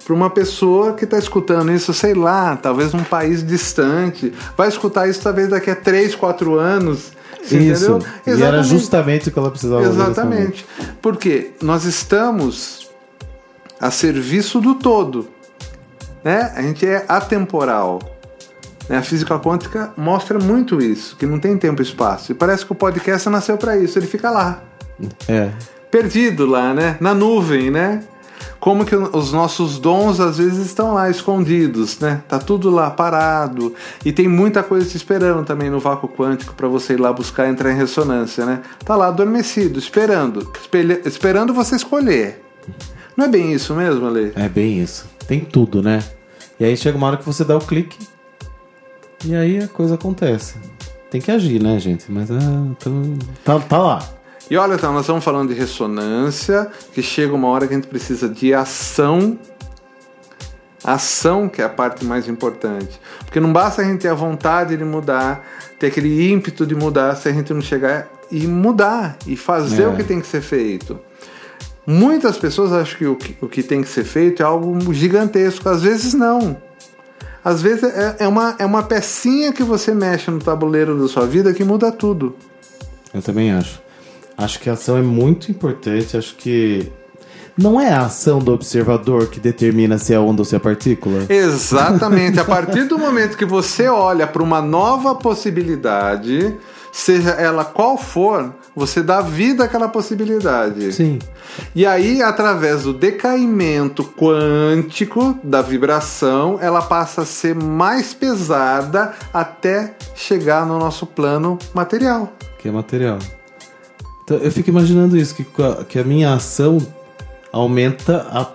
para 0.04 0.14
uma 0.16 0.30
pessoa 0.30 0.94
que 0.94 1.04
está 1.04 1.20
escutando 1.20 1.72
isso, 1.72 1.94
sei 1.94 2.16
lá, 2.16 2.56
talvez 2.56 2.92
num 2.94 3.04
país 3.04 3.46
distante. 3.46 4.34
Vai 4.58 4.70
escutar 4.70 5.08
isso 5.08 5.22
talvez 5.22 5.50
daqui 5.50 5.70
a 5.70 5.76
3, 5.76 6.16
4 6.16 6.56
anos. 6.58 7.12
Isso. 7.44 7.56
Entendeu? 7.56 8.02
E 8.28 8.44
era 8.44 8.62
justamente 8.64 9.30
o 9.30 9.32
que 9.32 9.40
ela 9.40 9.50
precisava. 9.52 9.84
Exatamente. 9.84 10.66
Porque 11.02 11.52
nós 11.62 11.86
estamos 11.86 12.90
a 13.80 13.90
serviço 13.92 14.60
do 14.60 14.76
todo. 14.76 15.28
Né? 16.24 16.52
A 16.56 16.62
gente 16.62 16.86
é 16.86 17.06
atemporal. 17.08 18.00
né? 18.90 18.98
A 18.98 19.02
física 19.04 19.38
quântica 19.40 19.94
mostra 19.96 20.38
muito 20.40 20.82
isso, 20.82 21.16
que 21.16 21.26
não 21.26 21.40
tem 21.40 21.56
tempo 21.58 21.82
e 21.82 21.86
espaço. 21.86 22.32
E 22.32 22.36
parece 22.36 22.66
que 22.66 22.72
o 22.72 22.76
podcast 22.76 23.30
nasceu 23.30 23.58
para 23.58 23.78
isso, 23.78 23.98
ele 24.00 24.08
fica 24.08 24.30
lá, 24.32 24.64
É. 25.28 25.50
perdido 25.92 26.46
lá, 26.46 26.74
né? 26.74 26.98
Na 27.00 27.14
nuvem, 27.14 27.70
né? 27.72 28.02
Como 28.60 28.84
que 28.84 28.96
os 28.96 29.32
nossos 29.32 29.80
dons 29.80 30.20
às 30.20 30.38
vezes 30.38 30.66
estão 30.66 30.94
lá 30.94 31.10
escondidos, 31.10 32.00
né? 32.00 32.22
Tá 32.28 32.38
tudo 32.38 32.70
lá 32.70 32.90
parado 32.90 33.74
e 34.04 34.12
tem 34.12 34.28
muita 34.28 34.62
coisa 34.62 34.90
te 34.90 34.98
esperando 34.98 35.46
também 35.46 35.70
no 35.70 35.80
vácuo 35.80 36.10
quântico 36.10 36.54
para 36.54 36.68
você 36.68 36.94
ir 36.94 37.00
lá 37.00 37.14
buscar 37.14 37.48
entrar 37.48 37.72
em 37.72 37.78
ressonância, 37.78 38.46
né? 38.46 38.62
Tá 38.84 38.96
lá 38.98 39.08
adormecido, 39.08 39.80
esperando, 39.80 40.52
esperando 41.06 41.54
você 41.54 41.78
escolher. 41.78 42.44
Não 43.16 43.26
é 43.26 43.28
bem 43.30 43.54
isso 43.54 43.74
mesmo, 43.74 44.06
Ale? 44.06 44.34
É 44.36 44.50
bem 44.50 44.82
isso. 44.82 45.10
Tem 45.26 45.40
tudo, 45.40 45.82
né? 45.82 46.04
E 46.60 46.66
aí 46.66 46.76
chega 46.76 46.98
uma 46.98 47.08
hora 47.08 47.18
que 47.18 47.26
você 47.26 47.46
dá 47.46 47.58
o 47.58 47.62
clique 47.62 47.98
e 49.24 49.36
aí 49.36 49.60
a 49.60 49.68
coisa 49.68 49.96
acontece. 49.96 50.56
Tem 51.10 51.22
que 51.22 51.32
agir, 51.32 51.62
né, 51.62 51.80
gente? 51.80 52.12
Mas 52.12 52.30
ah, 52.30 52.66
então, 52.72 53.18
tá, 53.44 53.60
tá 53.60 53.78
lá. 53.78 54.19
E 54.50 54.58
olha, 54.58 54.74
então, 54.76 54.92
nós 54.92 55.02
estamos 55.02 55.24
falando 55.24 55.50
de 55.50 55.60
ressonância, 55.60 56.70
que 56.94 57.04
chega 57.04 57.34
uma 57.34 57.48
hora 57.50 57.68
que 57.68 57.74
a 57.74 57.78
gente 57.78 57.88
precisa 57.88 58.28
de 58.28 58.54
ação. 58.54 59.38
Ação 60.84 61.50
que 61.50 61.62
é 61.62 61.66
a 61.66 61.70
parte 61.70 62.06
mais 62.06 62.28
importante. 62.28 63.00
Porque 63.20 63.40
não 63.40 63.52
basta 63.52 63.82
a 63.82 63.86
gente 63.86 64.02
ter 64.02 64.08
a 64.08 64.14
vontade 64.14 64.76
de 64.78 64.84
mudar, 64.84 65.46
ter 65.78 65.88
aquele 65.88 66.32
ímpeto 66.32 66.66
de 66.66 66.74
mudar, 66.74 67.16
se 67.16 67.28
a 67.28 67.32
gente 67.34 67.54
não 67.54 67.62
chegar 67.62 68.08
e 68.32 68.48
mudar 68.48 69.18
e 69.28 69.36
fazer 69.36 69.84
É. 69.84 69.88
o 69.88 69.96
que 69.96 70.04
tem 70.04 70.22
que 70.22 70.28
ser 70.28 70.42
feito. 70.42 71.00
Muitas 71.86 72.38
pessoas 72.38 72.72
acham 72.72 72.98
que 72.98 73.06
o, 73.08 73.16
que 73.16 73.38
o 73.42 73.48
que 73.48 73.62
tem 73.62 73.82
que 73.82 73.90
ser 73.90 74.04
feito 74.04 74.42
é 74.42 74.46
algo 74.46 74.94
gigantesco, 74.94 75.68
às 75.68 75.82
vezes 75.82 76.14
não. 76.14 76.56
Às 77.44 77.62
vezes 77.62 77.84
é, 77.84 78.16
é 78.20 78.28
uma, 78.28 78.56
é 78.58 78.66
uma 78.66 78.84
pecinha 78.84 79.52
que 79.52 79.64
você 79.64 79.94
mexe 79.94 80.30
no 80.32 80.40
tabuleiro 80.40 81.00
da 81.00 81.08
sua 81.08 81.26
vida 81.26 81.54
que 81.54 81.64
muda 81.64 81.92
tudo. 81.92 82.36
Eu 83.14 83.22
também 83.22 83.52
acho. 83.52 83.82
Acho 84.40 84.58
que 84.60 84.70
a 84.70 84.74
ação 84.74 84.98
é 84.98 85.02
muito 85.02 85.52
importante. 85.52 86.16
Acho 86.16 86.34
que 86.36 86.90
não 87.58 87.80
é 87.80 87.92
a 87.92 88.04
ação 88.04 88.40
do 88.40 88.54
observador 88.54 89.28
que 89.28 89.38
determina 89.38 89.98
se 89.98 90.14
é 90.14 90.20
onda 90.20 90.42
ou 90.42 90.46
se 90.46 90.56
é 90.56 90.60
partícula. 90.60 91.26
Exatamente. 91.28 92.40
A 92.40 92.46
partir 92.46 92.86
do 92.86 92.98
momento 92.98 93.36
que 93.36 93.44
você 93.44 93.90
olha 93.90 94.26
para 94.26 94.42
uma 94.42 94.62
nova 94.62 95.14
possibilidade, 95.14 96.56
seja 96.90 97.32
ela 97.32 97.66
qual 97.66 97.98
for, 97.98 98.56
você 98.74 99.04
dá 99.04 99.20
vida 99.20 99.66
àquela 99.66 99.90
possibilidade. 99.90 100.94
Sim. 100.94 101.20
E 101.76 101.86
aí, 101.86 102.22
através 102.22 102.84
do 102.84 102.94
decaimento 102.94 104.06
quântico 104.06 105.38
da 105.44 105.62
vibração, 105.62 106.58
ela 106.62 106.82
passa 106.82 107.24
a 107.24 107.26
ser 107.26 107.56
mais 107.56 108.14
pesada 108.14 109.14
até 109.34 109.96
chegar 110.16 110.66
no 110.66 110.80
nosso 110.80 111.06
plano 111.06 111.60
material. 111.74 112.32
Que 112.58 112.70
é 112.70 112.72
material. 112.72 113.20
Então, 114.30 114.38
eu 114.46 114.52
fico 114.52 114.70
imaginando 114.70 115.18
isso, 115.18 115.34
que, 115.34 115.44
que 115.88 115.98
a 115.98 116.04
minha 116.04 116.32
ação 116.36 116.78
aumenta 117.52 118.28
a 118.32 118.46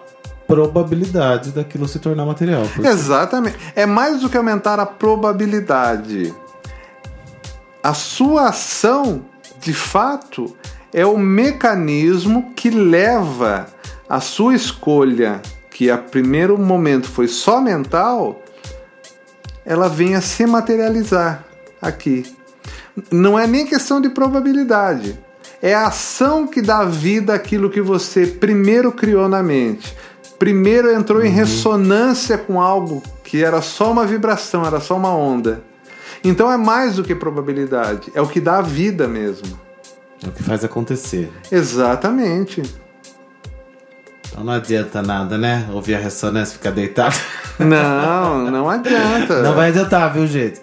probabilidade 0.47 1.51
daquilo 1.51 1.89
se 1.89 1.99
tornar 1.99 2.25
material. 2.25 2.63
Porque- 2.73 2.87
Exatamente. 2.87 3.59
É 3.75 3.85
mais 3.85 4.21
do 4.21 4.31
que 4.31 4.37
aumentar 4.37 4.79
a 4.79 4.87
probabilidade. 4.87 6.33
A 7.83 7.93
sua 7.93 8.51
ação, 8.51 9.25
de 9.59 9.73
fato, 9.75 10.57
é 10.93 11.05
o 11.05 11.19
mecanismo 11.19 12.53
que 12.55 12.71
leva 12.71 13.67
a 14.09 14.21
sua 14.21 14.55
escolha, 14.55 15.43
que 15.73 15.91
a 15.91 15.99
primeiro 15.99 16.57
momento 16.57 17.09
foi 17.09 17.27
só 17.27 17.61
mental, 17.61 18.41
ela 19.67 19.89
vem 19.89 20.15
a 20.15 20.21
se 20.21 20.47
materializar 20.47 21.45
aqui. 21.83 22.33
Não 23.11 23.37
é 23.37 23.45
nem 23.45 23.67
questão 23.67 24.01
de 24.01 24.09
probabilidade. 24.09 25.19
É 25.65 25.75
a 25.75 25.87
ação 25.87 26.47
que 26.47 26.61
dá 26.61 26.85
vida 26.85 27.33
àquilo 27.33 27.71
que 27.71 27.81
você 27.81 28.27
primeiro 28.27 28.93
criou 28.93 29.31
na 29.31 29.43
mente. 29.43 29.97
Primeiro 30.39 30.93
entrou 30.93 31.25
em 31.25 31.31
ressonância 31.31 32.37
com 32.37 32.61
algo 32.61 33.03
que 33.25 33.43
era 33.43 33.63
só 33.63 33.91
uma 33.91 34.05
vibração, 34.05 34.67
era 34.67 34.79
só 34.79 34.95
uma 34.95 35.17
onda. 35.17 35.63
Então 36.23 36.53
é 36.53 36.59
mais 36.59 36.97
do 36.97 37.03
que 37.03 37.15
probabilidade, 37.15 38.13
é 38.15 38.21
o 38.21 38.27
que 38.27 38.43
dá 38.43 38.61
vida 38.61 39.09
mesmo. 39.09 39.59
É 40.23 40.29
o 40.29 40.33
que 40.33 40.43
faz 40.43 40.63
acontecer. 40.65 41.33
Exatamente. 41.51 42.63
Então 44.29 44.45
não 44.45 44.53
adianta 44.53 45.01
nada, 45.01 45.39
né? 45.39 45.67
Ouvir 45.73 45.95
a 45.95 45.99
ressonância 45.99 46.53
e 46.53 46.59
ficar 46.59 46.73
deitado. 46.73 47.17
Não, 47.59 48.51
não 48.51 48.69
adianta. 48.69 49.41
Não 49.41 49.55
vai 49.55 49.71
adiantar, 49.71 50.13
viu, 50.13 50.27
gente? 50.27 50.61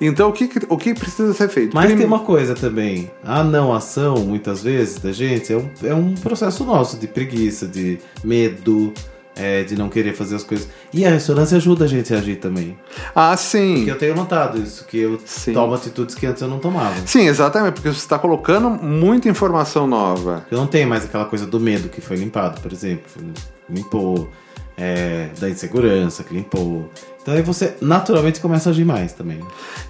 Então 0.00 0.28
o 0.28 0.32
que, 0.32 0.48
o 0.68 0.76
que 0.76 0.94
precisa 0.94 1.32
ser 1.32 1.48
feito? 1.48 1.74
Mas 1.74 1.86
Prime- 1.86 1.98
tem 2.00 2.06
uma 2.06 2.20
coisa 2.20 2.54
também. 2.54 3.10
A 3.24 3.42
não 3.42 3.72
ação, 3.72 4.16
muitas 4.18 4.62
vezes, 4.62 4.98
da 4.98 5.12
gente, 5.12 5.52
é 5.52 5.56
um, 5.56 5.70
é 5.84 5.94
um 5.94 6.14
processo 6.14 6.64
nosso 6.64 6.98
de 6.98 7.06
preguiça, 7.06 7.66
de 7.66 7.98
medo, 8.22 8.92
é, 9.34 9.62
de 9.64 9.74
não 9.76 9.88
querer 9.88 10.14
fazer 10.14 10.36
as 10.36 10.44
coisas. 10.44 10.68
E 10.92 11.04
a 11.04 11.10
ressonância 11.10 11.56
ajuda 11.56 11.86
a 11.86 11.88
gente 11.88 12.12
a 12.14 12.18
agir 12.18 12.36
também. 12.36 12.76
Ah, 13.14 13.36
sim. 13.36 13.84
Que 13.84 13.90
eu 13.90 13.96
tenho 13.98 14.14
notado 14.14 14.60
isso, 14.60 14.84
que 14.86 14.98
eu 14.98 15.18
Sim. 15.24 15.52
tomo 15.54 15.74
atitudes 15.74 16.14
que 16.14 16.26
antes 16.26 16.42
eu 16.42 16.48
não 16.48 16.58
tomava. 16.58 16.94
Sim, 17.06 17.26
exatamente, 17.28 17.74
porque 17.74 17.88
você 17.88 17.98
está 17.98 18.18
colocando 18.18 18.68
muita 18.70 19.28
informação 19.28 19.86
nova. 19.86 20.46
Eu 20.50 20.58
não 20.58 20.66
tenho 20.66 20.88
mais 20.88 21.04
aquela 21.04 21.24
coisa 21.24 21.46
do 21.46 21.58
medo 21.58 21.88
que 21.88 22.00
foi 22.02 22.16
limpado, 22.16 22.60
por 22.60 22.72
exemplo. 22.72 23.04
Limpou. 23.68 24.30
é, 24.78 25.30
da 25.40 25.48
insegurança 25.48 26.22
que 26.22 26.34
limpou. 26.34 26.90
Então 27.26 27.34
aí 27.34 27.42
você 27.42 27.76
naturalmente 27.80 28.38
começa 28.38 28.68
a 28.68 28.72
agir 28.72 28.84
mais 28.84 29.12
também. 29.12 29.40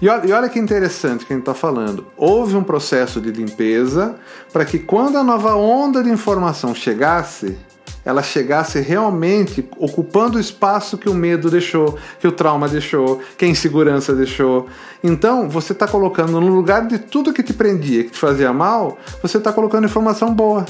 E 0.01 0.09
olha, 0.09 0.25
e 0.25 0.31
olha 0.31 0.49
que 0.49 0.57
interessante 0.57 1.23
que 1.23 1.31
a 1.31 1.35
gente 1.35 1.43
está 1.43 1.53
falando. 1.53 2.07
Houve 2.17 2.55
um 2.55 2.63
processo 2.63 3.21
de 3.21 3.31
limpeza 3.31 4.15
para 4.51 4.65
que 4.65 4.79
quando 4.79 5.19
a 5.19 5.23
nova 5.23 5.53
onda 5.53 6.03
de 6.03 6.09
informação 6.09 6.73
chegasse, 6.73 7.55
ela 8.03 8.23
chegasse 8.23 8.79
realmente 8.79 9.69
ocupando 9.77 10.39
o 10.39 10.41
espaço 10.41 10.97
que 10.97 11.07
o 11.07 11.13
medo 11.13 11.51
deixou, 11.51 11.95
que 12.19 12.27
o 12.27 12.31
trauma 12.31 12.67
deixou, 12.67 13.21
que 13.37 13.45
a 13.45 13.47
insegurança 13.47 14.15
deixou. 14.15 14.65
Então, 15.03 15.47
você 15.47 15.73
está 15.73 15.87
colocando 15.87 16.41
no 16.41 16.47
lugar 16.47 16.87
de 16.87 16.97
tudo 16.97 17.31
que 17.31 17.43
te 17.43 17.53
prendia, 17.53 18.03
que 18.03 18.09
te 18.09 18.17
fazia 18.17 18.51
mal, 18.51 18.97
você 19.21 19.37
está 19.37 19.53
colocando 19.53 19.85
informação 19.85 20.33
boa. 20.33 20.65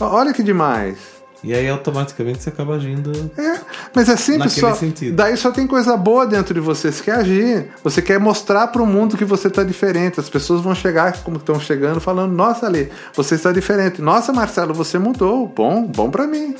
Olha 0.00 0.32
que 0.32 0.42
demais. 0.42 1.13
E 1.44 1.52
aí 1.52 1.68
automaticamente 1.68 2.42
você 2.42 2.48
acaba 2.48 2.76
agindo. 2.76 3.12
É, 3.36 3.60
mas 3.94 4.08
é 4.08 4.16
simples 4.16 4.56
Naquele 4.56 4.72
só. 4.72 4.74
sentido. 4.74 5.14
Daí 5.14 5.36
só 5.36 5.50
tem 5.50 5.66
coisa 5.66 5.94
boa 5.94 6.26
dentro 6.26 6.54
de 6.54 6.60
você. 6.60 6.90
Você 6.90 7.02
quer 7.04 7.16
agir. 7.16 7.68
Você 7.84 8.00
quer 8.00 8.18
mostrar 8.18 8.68
para 8.68 8.82
o 8.82 8.86
mundo 8.86 9.14
que 9.14 9.26
você 9.26 9.48
está 9.48 9.62
diferente. 9.62 10.18
As 10.18 10.30
pessoas 10.30 10.62
vão 10.62 10.74
chegar, 10.74 11.22
como 11.22 11.36
estão 11.36 11.60
chegando, 11.60 12.00
falando: 12.00 12.32
Nossa, 12.32 12.64
Ali, 12.66 12.90
você 13.14 13.34
está 13.34 13.52
diferente. 13.52 14.00
Nossa, 14.00 14.32
Marcelo, 14.32 14.72
você 14.72 14.98
mudou. 14.98 15.46
Bom, 15.46 15.84
bom 15.84 16.10
para 16.10 16.26
mim. 16.26 16.56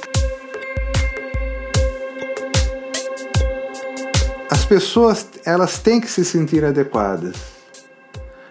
As 4.51 4.66
pessoas, 4.66 5.27
elas 5.47 5.79
têm 5.79 5.99
que 5.99 6.11
se 6.11 6.27
sentir 6.27 6.62
adequadas. 6.62 7.37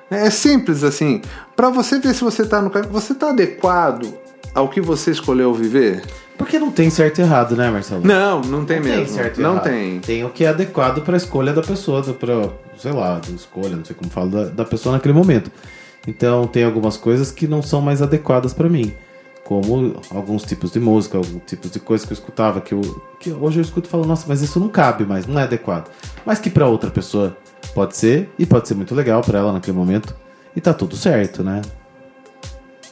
É 0.09 0.31
simples 0.31 0.83
assim. 0.83 1.21
Para 1.55 1.69
você 1.69 1.99
ver 1.99 2.15
se 2.15 2.23
você 2.23 2.41
está 2.41 2.59
no 2.59 2.71
caminho, 2.71 2.91
você 2.91 3.13
está 3.13 3.29
adequado 3.29 4.11
ao 4.53 4.67
que 4.69 4.81
você 4.81 5.11
escolheu 5.11 5.53
viver? 5.53 6.03
Porque 6.37 6.57
não 6.57 6.71
tem 6.71 6.89
certo 6.89 7.19
e 7.19 7.21
errado, 7.21 7.55
né, 7.55 7.69
Marcelo? 7.69 8.01
Não, 8.05 8.41
não 8.41 8.65
tem 8.65 8.77
Não 8.79 8.85
mesmo. 8.85 9.05
tem 9.05 9.13
certo 9.13 9.39
e 9.39 9.43
não 9.43 9.51
errado. 9.53 9.63
tem. 9.63 9.99
Tem 9.99 10.25
o 10.25 10.29
que 10.29 10.43
é 10.43 10.49
adequado 10.49 11.01
para 11.01 11.15
a 11.15 11.17
escolha 11.17 11.53
da 11.53 11.61
pessoa, 11.61 12.01
pra, 12.01 12.49
sei 12.77 12.91
lá, 12.91 13.21
escolha, 13.35 13.75
não 13.75 13.85
sei 13.85 13.95
como 13.95 14.09
falo, 14.09 14.29
da, 14.31 14.45
da 14.45 14.65
pessoa 14.65 14.93
naquele 14.93 15.13
momento. 15.13 15.51
Então 16.07 16.47
tem 16.47 16.63
algumas 16.63 16.97
coisas 16.97 17.31
que 17.31 17.47
não 17.47 17.61
são 17.61 17.81
mais 17.81 18.01
adequadas 18.01 18.53
para 18.53 18.67
mim. 18.67 18.93
Como 19.45 19.95
alguns 20.09 20.43
tipos 20.43 20.71
de 20.71 20.79
música, 20.79 21.17
alguns 21.17 21.41
tipos 21.45 21.69
de 21.69 21.79
coisa 21.79 22.05
que 22.07 22.13
eu 22.13 22.15
escutava, 22.15 22.61
que, 22.61 22.73
eu, 22.73 22.81
que 23.19 23.29
hoje 23.31 23.59
eu 23.59 23.61
escuto 23.63 23.87
e 23.87 23.91
falo, 23.91 24.05
nossa, 24.05 24.25
mas 24.27 24.41
isso 24.41 24.59
não 24.59 24.69
cabe 24.69 25.05
mais, 25.05 25.27
não 25.27 25.37
é 25.39 25.43
adequado. 25.43 25.91
Mas 26.25 26.39
que 26.39 26.49
para 26.49 26.65
outra 26.65 26.89
pessoa 26.89 27.35
pode 27.75 27.95
ser, 27.97 28.29
e 28.39 28.45
pode 28.45 28.67
ser 28.67 28.73
muito 28.73 28.95
legal 28.95 29.21
para 29.21 29.39
ela 29.39 29.51
naquele 29.51 29.75
momento. 29.77 30.15
E 30.55 30.61
tá 30.61 30.73
tudo 30.73 30.95
certo, 30.95 31.43
né? 31.43 31.61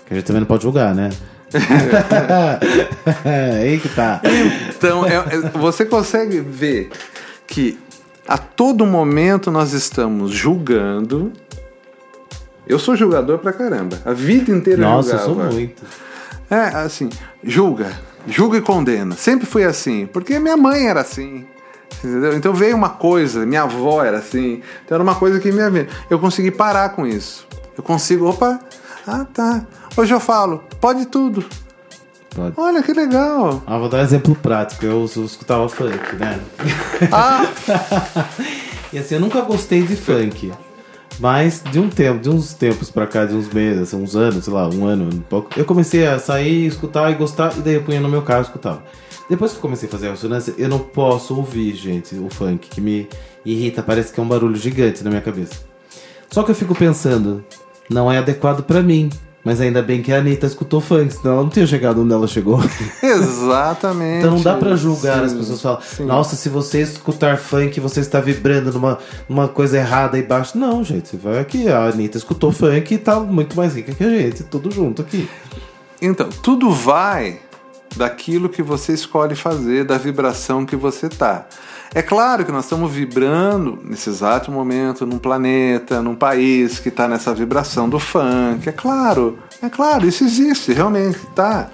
Que 0.06 0.14
a 0.14 0.18
gente 0.18 0.26
também 0.26 0.42
não 0.42 0.48
pode 0.48 0.64
julgar, 0.64 0.94
né? 0.94 1.10
Aí 3.62 3.80
que 3.80 3.90
tá. 3.90 4.22
Então, 4.76 5.06
é- 5.06 5.16
é- 5.16 5.50
você 5.58 5.86
consegue 5.86 6.40
ver 6.40 6.90
que 7.48 7.80
a 8.28 8.38
todo 8.38 8.86
momento 8.86 9.52
nós 9.52 9.74
estamos 9.74 10.32
julgando. 10.32 11.32
Eu 12.68 12.80
sou 12.80 12.96
julgador 12.96 13.40
pra 13.40 13.52
caramba. 13.52 14.00
A 14.06 14.14
vida 14.14 14.52
inteira 14.52 14.82
Nossa, 14.82 15.16
eu 15.16 15.20
julgava. 15.20 15.50
sou 15.50 15.60
muito. 15.60 15.84
É, 16.50 16.68
assim, 16.78 17.10
julga. 17.44 17.92
Julga 18.28 18.58
e 18.58 18.62
condena. 18.62 19.16
Sempre 19.16 19.46
fui 19.46 19.64
assim. 19.64 20.06
Porque 20.06 20.38
minha 20.40 20.56
mãe 20.56 20.88
era 20.88 21.02
assim. 21.02 21.46
Entendeu? 22.04 22.36
Então 22.36 22.54
veio 22.54 22.76
uma 22.76 22.90
coisa, 22.90 23.46
minha 23.46 23.64
avó 23.64 24.04
era 24.04 24.18
assim. 24.18 24.62
Então 24.86 24.96
era 24.96 25.04
uma 25.04 25.16
coisa 25.16 25.40
que 25.40 25.52
me 25.52 25.88
Eu 26.10 26.20
consegui 26.20 26.52
parar 26.52 26.90
com 26.90 27.06
isso. 27.06 27.48
Eu 27.78 27.84
consigo, 27.84 28.28
opa, 28.28 28.60
ah 29.08 29.26
tá. 29.26 29.66
Hoje 29.96 30.14
eu 30.14 30.20
falo, 30.20 30.64
pode 30.80 31.06
tudo. 31.06 31.46
Pode. 32.34 32.54
Olha 32.58 32.82
que 32.82 32.94
legal. 32.94 33.62
Ah, 33.68 33.78
vou 33.78 33.90
dar 33.90 33.98
um 33.98 34.02
exemplo 34.02 34.34
prático. 34.36 34.86
Eu, 34.86 35.10
eu 35.16 35.26
escutava 35.26 35.68
funk, 35.68 36.16
né? 36.16 36.40
Ah, 37.12 37.46
E 38.94 38.98
assim, 39.00 39.16
eu 39.16 39.22
nunca 39.22 39.42
gostei 39.42 39.84
de 39.84 39.96
funk. 39.96 40.52
Mas 41.20 41.62
de 41.72 41.80
um 41.80 41.90
tempo, 41.90 42.20
de 42.20 42.30
uns 42.30 42.54
tempos 42.54 42.90
pra 42.90 43.06
cá, 43.06 43.26
de 43.26 43.36
uns 43.36 43.50
meses, 43.54 43.82
assim, 43.84 44.02
uns 44.02 44.16
anos, 44.16 44.46
sei 44.46 44.54
lá, 44.54 44.68
um 44.70 44.86
ano, 44.86 45.10
um 45.14 45.20
pouco, 45.20 45.50
eu 45.56 45.66
comecei 45.66 46.08
a 46.08 46.18
sair, 46.18 46.66
escutar 46.66 47.12
e 47.12 47.16
gostar, 47.16 47.56
e 47.58 47.62
daí 47.62 47.76
eu 47.76 47.84
punha 47.84 48.00
no 48.00 48.10
meu 48.10 48.22
carro 48.24 48.40
e 48.40 48.44
escutava. 48.46 48.82
Depois 49.30 49.52
que 49.52 49.58
eu 49.58 49.62
comecei 49.62 49.88
a 49.88 49.92
fazer 49.92 50.08
a 50.08 50.12
ressonância, 50.12 50.54
eu 50.58 50.68
não 50.68 50.80
posso 50.80 51.36
ouvir, 51.36 51.76
gente, 51.76 52.16
o 52.16 52.28
funk, 52.30 52.68
que 52.70 52.82
me 52.82 53.08
irrita, 53.46 53.84
parece 53.84 54.12
que 54.12 54.20
é 54.20 54.24
um 54.24 54.28
barulho 54.28 54.56
gigante 54.56 55.04
na 55.04 55.10
minha 55.12 55.22
cabeça. 55.22 55.54
Só 56.32 56.42
que 56.44 56.50
eu 56.52 56.56
fico 56.56 56.74
pensando, 56.74 57.44
não 57.90 58.12
é 58.12 58.18
adequado 58.18 58.64
pra 58.64 58.82
mim. 58.82 59.10
Mas 59.44 59.60
ainda 59.60 59.82
bem 59.82 60.02
que 60.04 60.14
a 60.14 60.20
Anitta 60.20 60.46
escutou 60.46 60.80
funk, 60.80 61.14
senão 61.14 61.34
ela 61.34 61.44
não 61.44 61.50
tinha 61.50 61.66
chegado 61.66 62.02
onde 62.02 62.14
ela 62.14 62.28
chegou. 62.28 62.60
exatamente. 63.02 64.20
Então 64.20 64.32
não 64.32 64.42
dá 64.42 64.56
pra 64.56 64.76
julgar 64.76 65.20
Sim, 65.20 65.26
as 65.26 65.34
pessoas 65.34 65.62
falam, 65.62 65.82
sim. 65.82 66.06
nossa, 66.06 66.36
se 66.36 66.48
você 66.48 66.82
escutar 66.82 67.38
funk, 67.38 67.80
você 67.80 68.02
está 68.02 68.20
vibrando 68.20 68.72
numa, 68.72 69.00
numa 69.28 69.48
coisa 69.48 69.78
errada 69.78 70.16
aí 70.16 70.24
embaixo. 70.24 70.58
Não, 70.58 70.84
gente, 70.84 71.10
você 71.10 71.18
vai 71.18 71.40
aqui, 71.40 71.68
a 71.68 71.86
Anitta 71.86 72.18
escutou 72.18 72.52
funk 72.52 72.94
e 72.94 72.98
tá 73.00 73.20
muito 73.20 73.56
mais 73.58 73.76
rica 73.76 73.94
que 73.94 74.04
a 74.04 74.10
gente, 74.10 74.44
tudo 74.44 74.70
junto 74.70 75.02
aqui. 75.02 75.28
Então, 76.00 76.30
tudo 76.30 76.72
vai 76.72 77.40
daquilo 77.96 78.50
que 78.50 78.62
você 78.64 78.94
escolhe 78.94 79.36
fazer, 79.36 79.84
da 79.86 79.98
vibração 79.98 80.66
que 80.66 80.76
você 80.76 81.10
tá. 81.10 81.46
É 81.94 82.02
claro 82.02 82.46
que 82.46 82.52
nós 82.52 82.64
estamos 82.64 82.92
vibrando 82.92 83.78
nesse 83.84 84.10
exato 84.10 84.50
momento 84.50 85.06
num 85.06 85.18
planeta, 85.20 86.02
num 86.02 86.16
país 86.16 86.80
que 86.80 86.88
está 86.90 87.08
nessa 87.08 87.34
vibração 87.34 87.90
do 87.90 88.00
funk. 88.00 88.68
É 88.68 88.72
claro, 88.72 89.38
é 89.62 89.70
claro, 89.70 90.08
isso 90.08 90.24
existe, 90.24 90.72
realmente, 90.72 91.20
tá? 91.36 91.70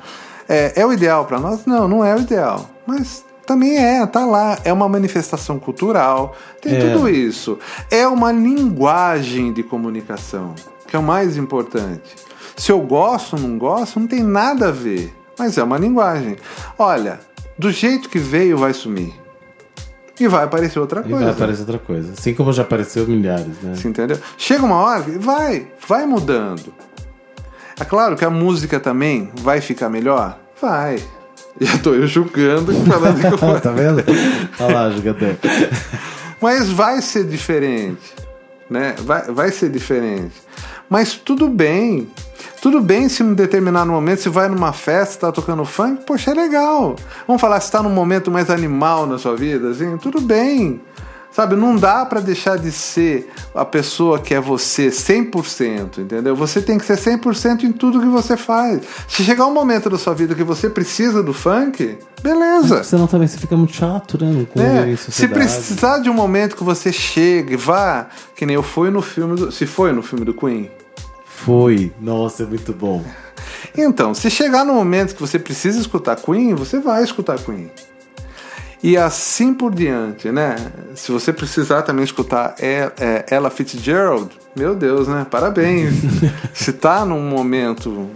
É, 0.50 0.82
é 0.82 0.86
o 0.86 0.92
ideal 0.92 1.26
para 1.26 1.40
nós? 1.40 1.66
Não, 1.66 1.88
não 1.88 2.04
é 2.04 2.16
o 2.16 2.20
ideal. 2.22 2.68
Mas 2.88 3.24
também 3.46 3.78
é, 3.78 4.06
tá 4.08 4.26
lá. 4.26 4.58
É 4.64 4.74
uma 4.74 4.90
manifestação 4.90 5.60
cultural, 5.60 6.36
tem 6.62 6.76
É. 6.76 6.94
tudo 6.94 7.08
isso. 7.08 7.60
É 7.92 8.08
uma 8.08 8.32
linguagem 8.32 9.54
de 9.54 9.62
comunicação, 9.62 10.56
que 10.88 10.96
é 10.96 11.00
o 11.00 11.04
mais 11.04 11.38
importante. 11.38 12.16
Se 12.56 12.72
eu 12.72 12.80
gosto 12.82 13.36
ou 13.36 13.42
não 13.42 13.58
gosto, 13.58 14.00
não 14.00 14.08
tem 14.08 14.24
nada 14.24 14.70
a 14.70 14.72
ver. 14.72 15.14
Mas 15.38 15.58
é 15.58 15.64
uma 15.64 15.78
linguagem. 15.78 16.36
Olha, 16.78 17.20
do 17.58 17.72
jeito 17.72 18.10
que 18.10 18.20
veio, 18.20 18.58
vai 18.58 18.74
sumir. 18.74 19.14
E 20.20 20.28
vai 20.28 20.46
aparecer 20.46 20.80
outra 20.80 21.02
E 21.02 21.10
coisa. 21.10 21.26
vai 21.26 21.34
aparecer 21.34 21.62
outra 21.62 21.78
coisa. 21.80 22.14
Assim 22.14 22.34
como 22.34 22.52
já 22.52 22.64
apareceu 22.64 23.06
milhares, 23.08 23.62
né? 23.62 23.76
Você 23.76 23.88
entendeu? 23.88 24.18
Chega 24.38 24.66
uma 24.66 24.78
hora 24.78 25.04
que 25.04 25.12
vai, 25.12 25.68
vai 25.88 26.06
mudando. 26.08 26.74
É 27.80 27.86
claro 27.86 28.16
que 28.16 28.26
a 28.26 28.30
música 28.30 28.80
também 28.80 29.32
vai 29.42 29.62
ficar 29.62 29.90
melhor? 29.90 30.40
Vai. 30.60 30.98
Já 31.62 31.78
tô 31.78 31.94
eu 31.94 32.08
julgando 32.08 32.72
e 32.72 32.86
falando 32.86 33.20
que 33.20 33.28
eu 33.46 33.62
tá 33.62 33.72
vendo? 33.72 34.04
Olha 34.60 34.74
lá, 34.74 34.90
jogador. 34.92 35.38
Mas 36.42 36.70
vai 36.70 37.02
ser 37.02 37.26
diferente, 37.26 38.14
né? 38.70 38.96
Vai, 39.00 39.24
vai 39.32 39.52
ser 39.52 39.70
diferente. 39.70 40.34
Mas 40.90 41.14
tudo 41.16 41.48
bem. 41.48 42.10
Tudo 42.62 42.82
bem 42.82 43.08
se 43.08 43.24
em 43.24 43.28
um 43.28 43.34
determinado 43.34 43.92
momento 43.92 44.22
você 44.22 44.30
vai 44.30 44.50
numa 44.50 44.74
festa, 44.74 45.28
tá 45.28 45.32
tocando 45.32 45.64
funk, 45.64 46.04
poxa, 46.06 46.32
é 46.32 46.34
legal. 46.34 46.96
Vamos 47.28 47.42
falar 47.42 47.60
se 47.60 47.72
tá 47.72 47.84
num 47.84 47.90
momento 47.90 48.32
mais 48.32 48.50
animal 48.50 49.06
na 49.06 49.18
sua 49.18 49.36
vida, 49.36 49.70
assim, 49.70 49.98
tudo 49.98 50.20
bem. 50.20 50.82
Sabe, 51.32 51.56
não 51.56 51.76
dá 51.76 52.04
para 52.04 52.20
deixar 52.20 52.58
de 52.58 52.72
ser 52.72 53.30
a 53.54 53.64
pessoa 53.64 54.18
que 54.18 54.34
é 54.34 54.40
você 54.42 54.88
100%, 54.88 56.00
entendeu? 56.00 56.36
Você 56.36 56.60
tem 56.60 56.80
que 56.80 56.86
ser 56.86 56.98
100% 56.98 57.64
em 57.64 57.72
tudo 57.72 58.00
que 58.00 58.08
você 58.08 58.36
faz. 58.36 58.82
Se 59.08 59.24
chegar 59.24 59.46
um 59.46 59.54
momento 59.54 59.88
da 59.88 60.00
sua 60.00 60.16
vida 60.16 60.34
que 60.34 60.44
você 60.44 60.68
precisa 60.68 61.22
do 61.22 61.34
funk, 61.34 61.96
beleza. 62.24 62.84
Senão 62.84 63.06
também 63.06 63.28
você 63.28 63.38
fica 63.38 63.56
muito 63.56 63.76
chato, 63.76 64.18
né? 64.20 64.48
Com 64.52 64.60
É, 64.60 64.96
se 64.96 65.28
precisar 65.28 66.00
de 66.00 66.10
um 66.10 66.14
momento 66.14 66.56
que 66.56 66.64
você 66.64 66.92
chegue, 66.92 67.56
vá, 67.56 68.08
que 68.36 68.44
nem 68.44 68.56
eu 68.56 68.64
fui 68.64 68.90
no 68.90 69.04
filme 69.04 69.36
do, 69.36 69.52
se 69.52 69.68
foi 69.68 69.92
no 69.92 70.02
filme 70.02 70.26
do 70.26 70.34
Queen. 70.34 70.72
Foi. 71.38 71.94
Nossa, 72.02 72.44
é 72.44 72.46
muito 72.46 72.74
bom. 72.74 73.04
Então, 73.78 74.14
se 74.14 74.30
chegar 74.30 74.66
no 74.66 74.74
momento 74.74 75.14
que 75.14 75.22
você 75.22 75.38
precisa 75.38 75.80
escutar 75.80 76.16
Queen, 76.16 76.56
você 76.56 76.80
vai 76.80 77.04
escutar 77.04 77.38
Queen. 77.38 77.70
E 78.84 78.98
assim 78.98 79.54
por 79.54 79.74
diante, 79.74 80.32
né? 80.32 80.56
Se 80.96 81.12
você 81.12 81.32
precisar 81.32 81.84
também 81.84 82.04
escutar 82.04 82.56
é, 82.60 83.26
Ella 83.30 83.50
Fitzgerald, 83.50 84.30
meu 84.56 84.76
Deus, 84.76 85.08
né? 85.08 85.26
Parabéns. 85.30 85.94
se 86.54 86.74
tá 86.74 87.06
num 87.06 87.22
momento 87.22 88.10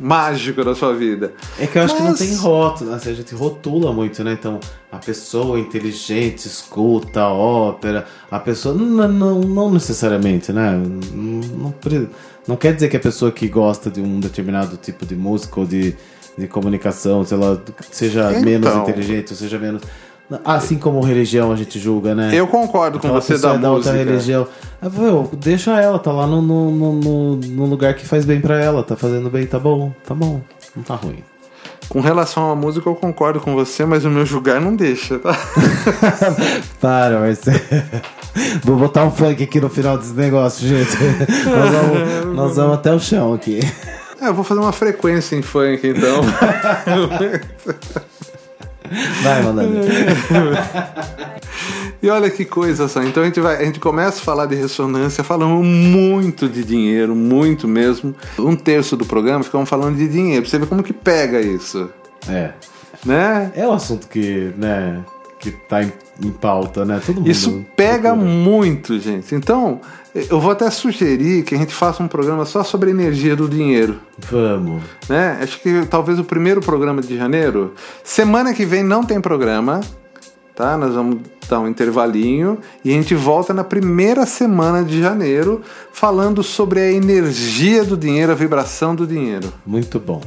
mágico 0.00 0.64
da 0.64 0.74
sua 0.74 0.94
vida. 0.94 1.32
É 1.58 1.66
que 1.66 1.78
eu 1.78 1.82
acho 1.82 1.94
que 1.94 2.02
não 2.02 2.10
Mas- 2.10 2.18
tem 2.18 2.34
rótulo, 2.34 2.90
né? 2.90 2.96
Assim, 2.96 3.10
A 3.10 3.14
gente 3.14 3.34
rotula 3.34 3.92
muito, 3.92 4.22
né? 4.24 4.32
Então, 4.32 4.58
a 4.90 4.96
pessoa 4.98 5.58
inteligente 5.58 6.46
escuta 6.46 7.20
a 7.22 7.32
ópera, 7.32 8.06
a 8.30 8.38
pessoa. 8.38 8.74
Não, 8.74 9.08
não, 9.08 9.40
não 9.40 9.70
necessariamente, 9.72 10.52
né? 10.52 10.72
Não, 10.72 11.40
não 11.58 11.74
não 12.46 12.56
quer 12.56 12.74
dizer 12.74 12.88
que 12.88 12.96
a 12.96 13.00
pessoa 13.00 13.30
que 13.30 13.46
gosta 13.46 13.88
de 13.88 14.00
um 14.00 14.18
determinado 14.18 14.76
tipo 14.76 15.06
de 15.06 15.14
música 15.14 15.60
ou 15.60 15.64
de, 15.66 15.94
de 16.36 16.48
comunicação, 16.48 17.24
sei 17.24 17.36
lá, 17.38 17.56
seja 17.90 18.30
Então. 18.30 18.42
menos 18.42 18.74
inteligente 18.74 19.30
ou 19.30 19.36
seja 19.36 19.58
menos. 19.60 19.82
Assim 20.44 20.78
como 20.78 21.00
religião 21.00 21.52
a 21.52 21.56
gente 21.56 21.78
julga, 21.78 22.14
né? 22.14 22.30
Eu 22.32 22.46
concordo 22.46 22.98
com 22.98 23.06
Aquela 23.08 23.20
você 23.20 23.38
da 23.38 23.54
é 23.54 23.58
da 23.58 23.70
outra 23.70 23.92
música. 23.92 24.10
religião. 24.10 24.46
Ah, 24.80 24.88
meu, 24.88 25.30
deixa 25.36 25.78
ela, 25.80 25.98
tá 25.98 26.12
lá 26.12 26.26
no, 26.26 26.40
no, 26.42 26.70
no, 26.70 27.36
no- 27.36 27.66
lugar 27.66 27.94
que 27.94 28.06
faz 28.06 28.24
bem 28.24 28.40
pra 28.40 28.58
ela, 28.60 28.82
tá 28.82 28.96
fazendo 28.96 29.30
bem, 29.30 29.46
tá 29.46 29.58
bom, 29.58 29.92
tá 30.06 30.14
bom, 30.14 30.40
não 30.74 30.82
tá 30.82 30.94
ruim. 30.94 31.22
Com 31.88 32.00
relação 32.00 32.50
à 32.50 32.56
música, 32.56 32.88
eu 32.88 32.94
concordo 32.94 33.38
com 33.40 33.54
você, 33.54 33.84
mas 33.84 34.04
o 34.04 34.10
meu 34.10 34.24
julgar 34.24 34.60
não 34.60 34.74
deixa, 34.74 35.18
tá? 35.18 35.36
Para, 36.80 37.20
Marcelo. 37.20 37.60
Vou 38.64 38.76
botar 38.76 39.04
um 39.04 39.10
funk 39.10 39.42
aqui 39.44 39.60
no 39.60 39.68
final 39.68 39.98
desse 39.98 40.14
negócio, 40.14 40.66
gente. 40.66 40.96
Nós 41.44 41.70
vamos, 41.70 42.34
nós 42.34 42.56
vamos 42.56 42.74
até 42.74 42.94
o 42.94 42.98
chão 42.98 43.34
aqui. 43.34 43.60
É, 44.20 44.28
eu 44.28 44.34
vou 44.34 44.42
fazer 44.44 44.60
uma 44.60 44.72
frequência 44.72 45.36
em 45.36 45.42
funk, 45.42 45.86
então. 45.86 46.22
Vai, 49.22 49.42
mandando. 49.42 49.72
E 52.02 52.08
olha 52.10 52.28
que 52.30 52.44
coisa 52.44 52.88
só. 52.88 53.02
Então 53.02 53.22
a 53.22 53.26
gente, 53.26 53.40
vai, 53.40 53.56
a 53.62 53.64
gente 53.64 53.78
começa 53.78 54.18
a 54.18 54.22
falar 54.24 54.46
de 54.46 54.56
ressonância, 54.56 55.22
falando 55.22 55.62
muito 55.62 56.48
de 56.48 56.64
dinheiro, 56.64 57.14
muito 57.14 57.68
mesmo. 57.68 58.14
Um 58.38 58.56
terço 58.56 58.96
do 58.96 59.04
programa 59.04 59.44
ficamos 59.44 59.68
falando 59.68 59.96
de 59.96 60.08
dinheiro. 60.08 60.42
Pra 60.42 60.50
você 60.50 60.58
ver 60.58 60.66
como 60.66 60.82
que 60.82 60.92
pega 60.92 61.40
isso, 61.40 61.88
É. 62.28 62.50
né? 63.06 63.52
É 63.54 63.66
um 63.68 63.72
assunto 63.72 64.08
que, 64.08 64.52
né, 64.56 64.98
que 65.42 65.50
tá 65.50 65.82
em, 65.82 65.92
em 66.22 66.30
pauta, 66.30 66.84
né? 66.84 67.02
Todo 67.04 67.16
mundo. 67.16 67.28
Isso 67.28 67.66
pega 67.76 68.10
procura. 68.12 68.30
muito, 68.30 68.96
gente. 69.00 69.34
Então, 69.34 69.80
eu 70.14 70.40
vou 70.40 70.52
até 70.52 70.70
sugerir 70.70 71.42
que 71.42 71.52
a 71.52 71.58
gente 71.58 71.74
faça 71.74 72.00
um 72.00 72.06
programa 72.06 72.44
só 72.44 72.62
sobre 72.62 72.90
a 72.90 72.92
energia 72.92 73.34
do 73.34 73.48
dinheiro. 73.48 73.98
Vamos. 74.30 74.82
né? 75.08 75.40
Acho 75.42 75.60
que 75.60 75.84
talvez 75.86 76.20
o 76.20 76.24
primeiro 76.24 76.60
programa 76.60 77.02
de 77.02 77.16
janeiro. 77.16 77.74
Semana 78.04 78.54
que 78.54 78.64
vem 78.64 78.84
não 78.84 79.02
tem 79.02 79.20
programa, 79.20 79.80
tá? 80.54 80.76
Nós 80.76 80.94
vamos 80.94 81.18
dar 81.48 81.58
um 81.58 81.66
intervalinho 81.66 82.58
e 82.84 82.90
a 82.90 82.94
gente 82.94 83.16
volta 83.16 83.52
na 83.52 83.64
primeira 83.64 84.24
semana 84.24 84.84
de 84.84 85.00
janeiro 85.00 85.60
falando 85.92 86.40
sobre 86.44 86.78
a 86.78 86.92
energia 86.92 87.82
do 87.82 87.96
dinheiro, 87.96 88.30
a 88.30 88.36
vibração 88.36 88.94
do 88.94 89.04
dinheiro. 89.08 89.52
Muito 89.66 89.98
bom. 89.98 90.20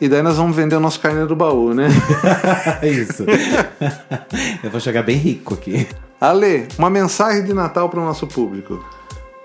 E 0.00 0.08
daí 0.08 0.22
nós 0.22 0.38
vamos 0.38 0.56
vender 0.56 0.76
o 0.76 0.80
nosso 0.80 0.98
carne 0.98 1.26
do 1.26 1.36
baú, 1.36 1.74
né? 1.74 1.88
Isso. 2.82 3.26
Eu 4.64 4.70
vou 4.70 4.80
chegar 4.80 5.02
bem 5.02 5.16
rico 5.16 5.54
aqui. 5.54 5.86
Ale, 6.18 6.68
uma 6.78 6.88
mensagem 6.88 7.44
de 7.44 7.52
Natal 7.52 7.88
para 7.88 8.00
o 8.00 8.04
nosso 8.04 8.26
público. 8.26 8.82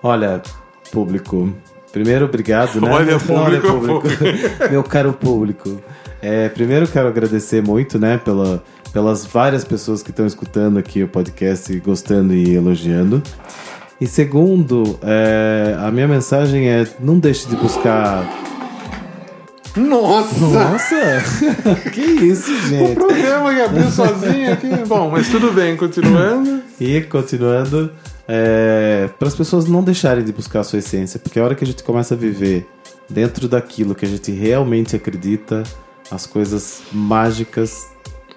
Olha, 0.02 0.42
público. 0.92 1.54
Primeiro, 1.92 2.26
obrigado, 2.26 2.80
né? 2.80 2.90
Olha, 2.90 3.20
público, 3.20 3.68
Meu 4.72 4.84
caro 4.84 5.14
público. 5.14 5.82
É, 6.22 6.50
primeiro, 6.50 6.88
quero 6.88 7.08
agradecer 7.08 7.62
muito, 7.62 8.00
né, 8.00 8.18
pela, 8.18 8.64
pelas 8.92 9.26
várias 9.26 9.64
pessoas 9.64 10.02
que 10.02 10.10
estão 10.10 10.26
escutando 10.26 10.78
aqui 10.78 11.04
o 11.04 11.08
podcast, 11.08 11.78
gostando 11.80 12.34
e 12.34 12.56
elogiando. 12.56 13.22
E 14.00 14.08
segundo, 14.08 15.00
é, 15.02 15.76
a 15.80 15.90
minha 15.92 16.08
mensagem 16.08 16.70
é: 16.70 16.86
não 17.00 17.18
deixe 17.18 17.48
de 17.48 17.56
buscar. 17.56 18.45
Nossa! 19.76 20.40
Nossa! 20.40 20.96
que 21.92 22.02
isso, 22.02 22.52
O 22.52 22.68
gente? 22.68 22.94
programa 22.94 23.54
que 23.54 23.62
abriu 23.62 23.92
sozinho 23.92 24.54
aqui. 24.54 24.68
Bom, 24.88 25.10
mas 25.10 25.28
tudo 25.30 25.52
bem, 25.52 25.76
continuando. 25.76 26.62
E 26.80 27.02
continuando, 27.02 27.92
é, 28.28 29.10
para 29.20 29.28
as 29.28 29.36
pessoas 29.36 29.66
não 29.66 29.84
deixarem 29.84 30.24
de 30.24 30.32
buscar 30.32 30.62
a 30.62 30.64
sua 30.64 30.80
essência, 30.80 31.20
porque 31.20 31.40
a 31.40 31.44
hora 31.44 31.56
que 31.56 31.64
a 31.64 31.68
gente 31.68 31.84
começa 31.84 32.14
a 32.14 32.18
viver 32.18 32.68
dentro 33.10 33.48
daquilo 33.48 33.94
que 33.94 34.06
a 34.06 34.08
gente 34.08 34.32
realmente 34.32 34.96
acredita, 34.96 35.64
as 36.10 36.26
coisas 36.26 36.82
mágicas, 36.92 37.88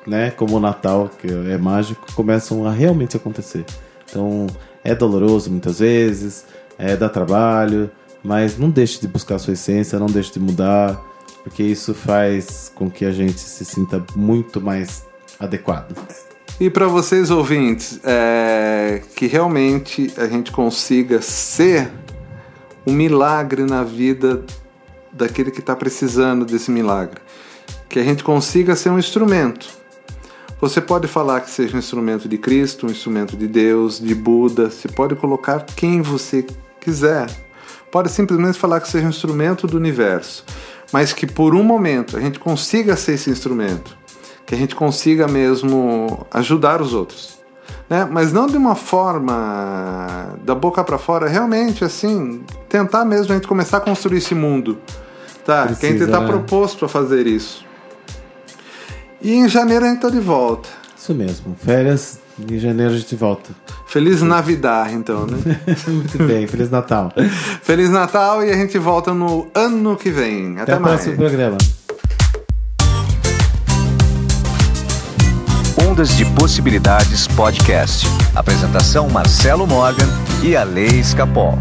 né, 0.07 0.31
como 0.31 0.57
o 0.57 0.61
Natal, 0.61 1.11
que 1.20 1.29
é 1.29 1.57
mágico, 1.59 2.07
começam 2.14 2.66
a 2.66 2.72
realmente 2.72 3.16
acontecer. 3.16 3.64
Então, 4.09 4.46
é 4.83 4.94
doloroso 4.94 5.51
muitas 5.51 5.79
vezes, 5.79 6.44
é 6.79 6.96
dá 6.96 7.09
trabalho, 7.09 7.90
mas 8.22 8.59
não 8.59 8.70
deixe 8.70 9.01
de 9.01 9.07
buscar 9.09 9.37
a 9.37 9.38
sua 9.38 9.53
essência, 9.53 9.98
não 9.98 10.07
deixe 10.07 10.33
de 10.33 10.40
mudar, 10.40 11.01
porque 11.49 11.63
isso 11.63 11.95
faz 11.95 12.71
com 12.75 12.91
que 12.91 13.07
a 13.07 13.11
gente 13.11 13.41
se 13.41 13.65
sinta 13.65 14.05
muito 14.15 14.61
mais 14.61 15.07
adequado. 15.41 15.97
E 16.61 16.69
para 16.69 16.87
vocês 16.87 17.31
ouvintes, 17.31 17.99
é, 18.05 19.01
que 19.17 19.27
realmente 19.27 20.13
a 20.19 20.27
gente 20.27 20.53
consiga 20.53 21.23
ser 21.23 21.91
um 22.87 22.93
milagre 22.93 23.65
na 23.65 23.83
vida 23.83 24.45
daquele 25.11 25.51
que 25.51 25.61
está 25.61 25.75
precisando 25.75 26.45
desse 26.45 26.71
milagre. 26.71 27.19
Que 27.89 27.99
a 27.99 28.05
gente 28.05 28.23
consiga 28.23 28.77
ser 28.77 28.91
um 28.91 28.99
instrumento. 28.99 29.71
Você 30.61 30.83
pode 30.83 31.07
falar 31.07 31.41
que 31.41 31.51
seja 31.51 31.77
um 31.77 31.79
instrumento 31.79 32.29
de 32.29 32.37
Cristo, 32.37 32.87
um 32.87 32.91
instrumento 32.91 33.39
de 33.39 33.49
Deus, 33.49 33.99
de 33.99 34.15
Buda, 34.15 34.69
você 34.69 34.89
pode 34.89 35.15
colocar 35.17 35.65
quem 35.65 36.03
você 36.03 36.45
quiser. 36.79 37.27
Pode 37.91 38.11
simplesmente 38.11 38.59
falar 38.59 38.81
que 38.81 38.89
seja 38.89 39.07
um 39.07 39.11
instrumento 39.11 39.67
do 39.67 39.79
universo, 39.79 40.45
mas 40.92 41.12
que 41.12 41.27
por 41.27 41.55
um 41.55 41.62
momento 41.62 42.16
a 42.16 42.20
gente 42.20 42.38
consiga 42.38 42.96
ser 42.96 43.12
esse 43.14 43.31
instrumento 43.31 43.96
que 44.48 44.55
a 44.55 44.59
gente 44.59 44.74
consiga 44.74 45.29
mesmo 45.29 46.27
ajudar 46.33 46.81
os 46.81 46.94
outros. 46.94 47.38
Né? 47.88 48.09
Mas 48.11 48.33
não 48.33 48.46
de 48.46 48.57
uma 48.57 48.74
forma 48.74 50.35
da 50.42 50.55
boca 50.55 50.83
para 50.83 50.96
fora, 50.96 51.29
realmente 51.29 51.85
assim, 51.85 52.42
tentar 52.66 53.05
mesmo 53.05 53.33
a 53.33 53.35
gente 53.37 53.46
começar 53.46 53.77
a 53.77 53.81
construir 53.81 54.18
esse 54.18 54.35
mundo. 54.35 54.79
Tá? 55.44 55.66
que 55.66 55.68
a 55.68 55.72
gente 55.72 55.79
Precisa, 55.81 56.05
está 56.05 56.20
né? 56.20 56.27
proposto 56.27 56.87
a 56.87 56.88
fazer 56.88 57.27
isso. 57.27 57.64
E 59.20 59.35
em 59.35 59.48
janeiro 59.48 59.85
a 59.85 59.88
gente 59.88 59.98
está 59.98 60.09
de 60.09 60.20
volta. 60.20 60.68
Isso 60.96 61.14
mesmo. 61.14 61.55
Férias, 61.57 62.18
em 62.38 62.59
janeiro 62.59 62.94
a 62.94 62.96
gente 62.96 63.14
volta. 63.16 63.51
Feliz 63.87 64.22
Navidad, 64.22 64.92
então, 64.92 65.27
né? 65.27 65.38
Muito 65.88 66.18
bem, 66.24 66.46
Feliz 66.46 66.70
Natal. 66.70 67.12
Feliz 67.62 67.90
Natal 67.90 68.44
e 68.44 68.51
a 68.51 68.55
gente 68.55 68.79
volta 68.79 69.12
no 69.14 69.48
ano 69.55 69.96
que 69.96 70.11
vem. 70.11 70.53
Até, 70.59 70.72
Até 70.72 70.77
o 70.77 70.81
mais. 70.81 70.94
próximo 70.94 71.16
programa. 71.16 71.59
Ondas 75.88 76.16
de 76.16 76.24
Possibilidades 76.27 77.27
Podcast. 77.29 78.07
Apresentação 78.35 79.09
Marcelo 79.09 79.66
Morgan 79.66 80.09
e 80.42 80.55
a 80.55 80.62
Lei 80.62 81.01
Escapol. 81.01 81.59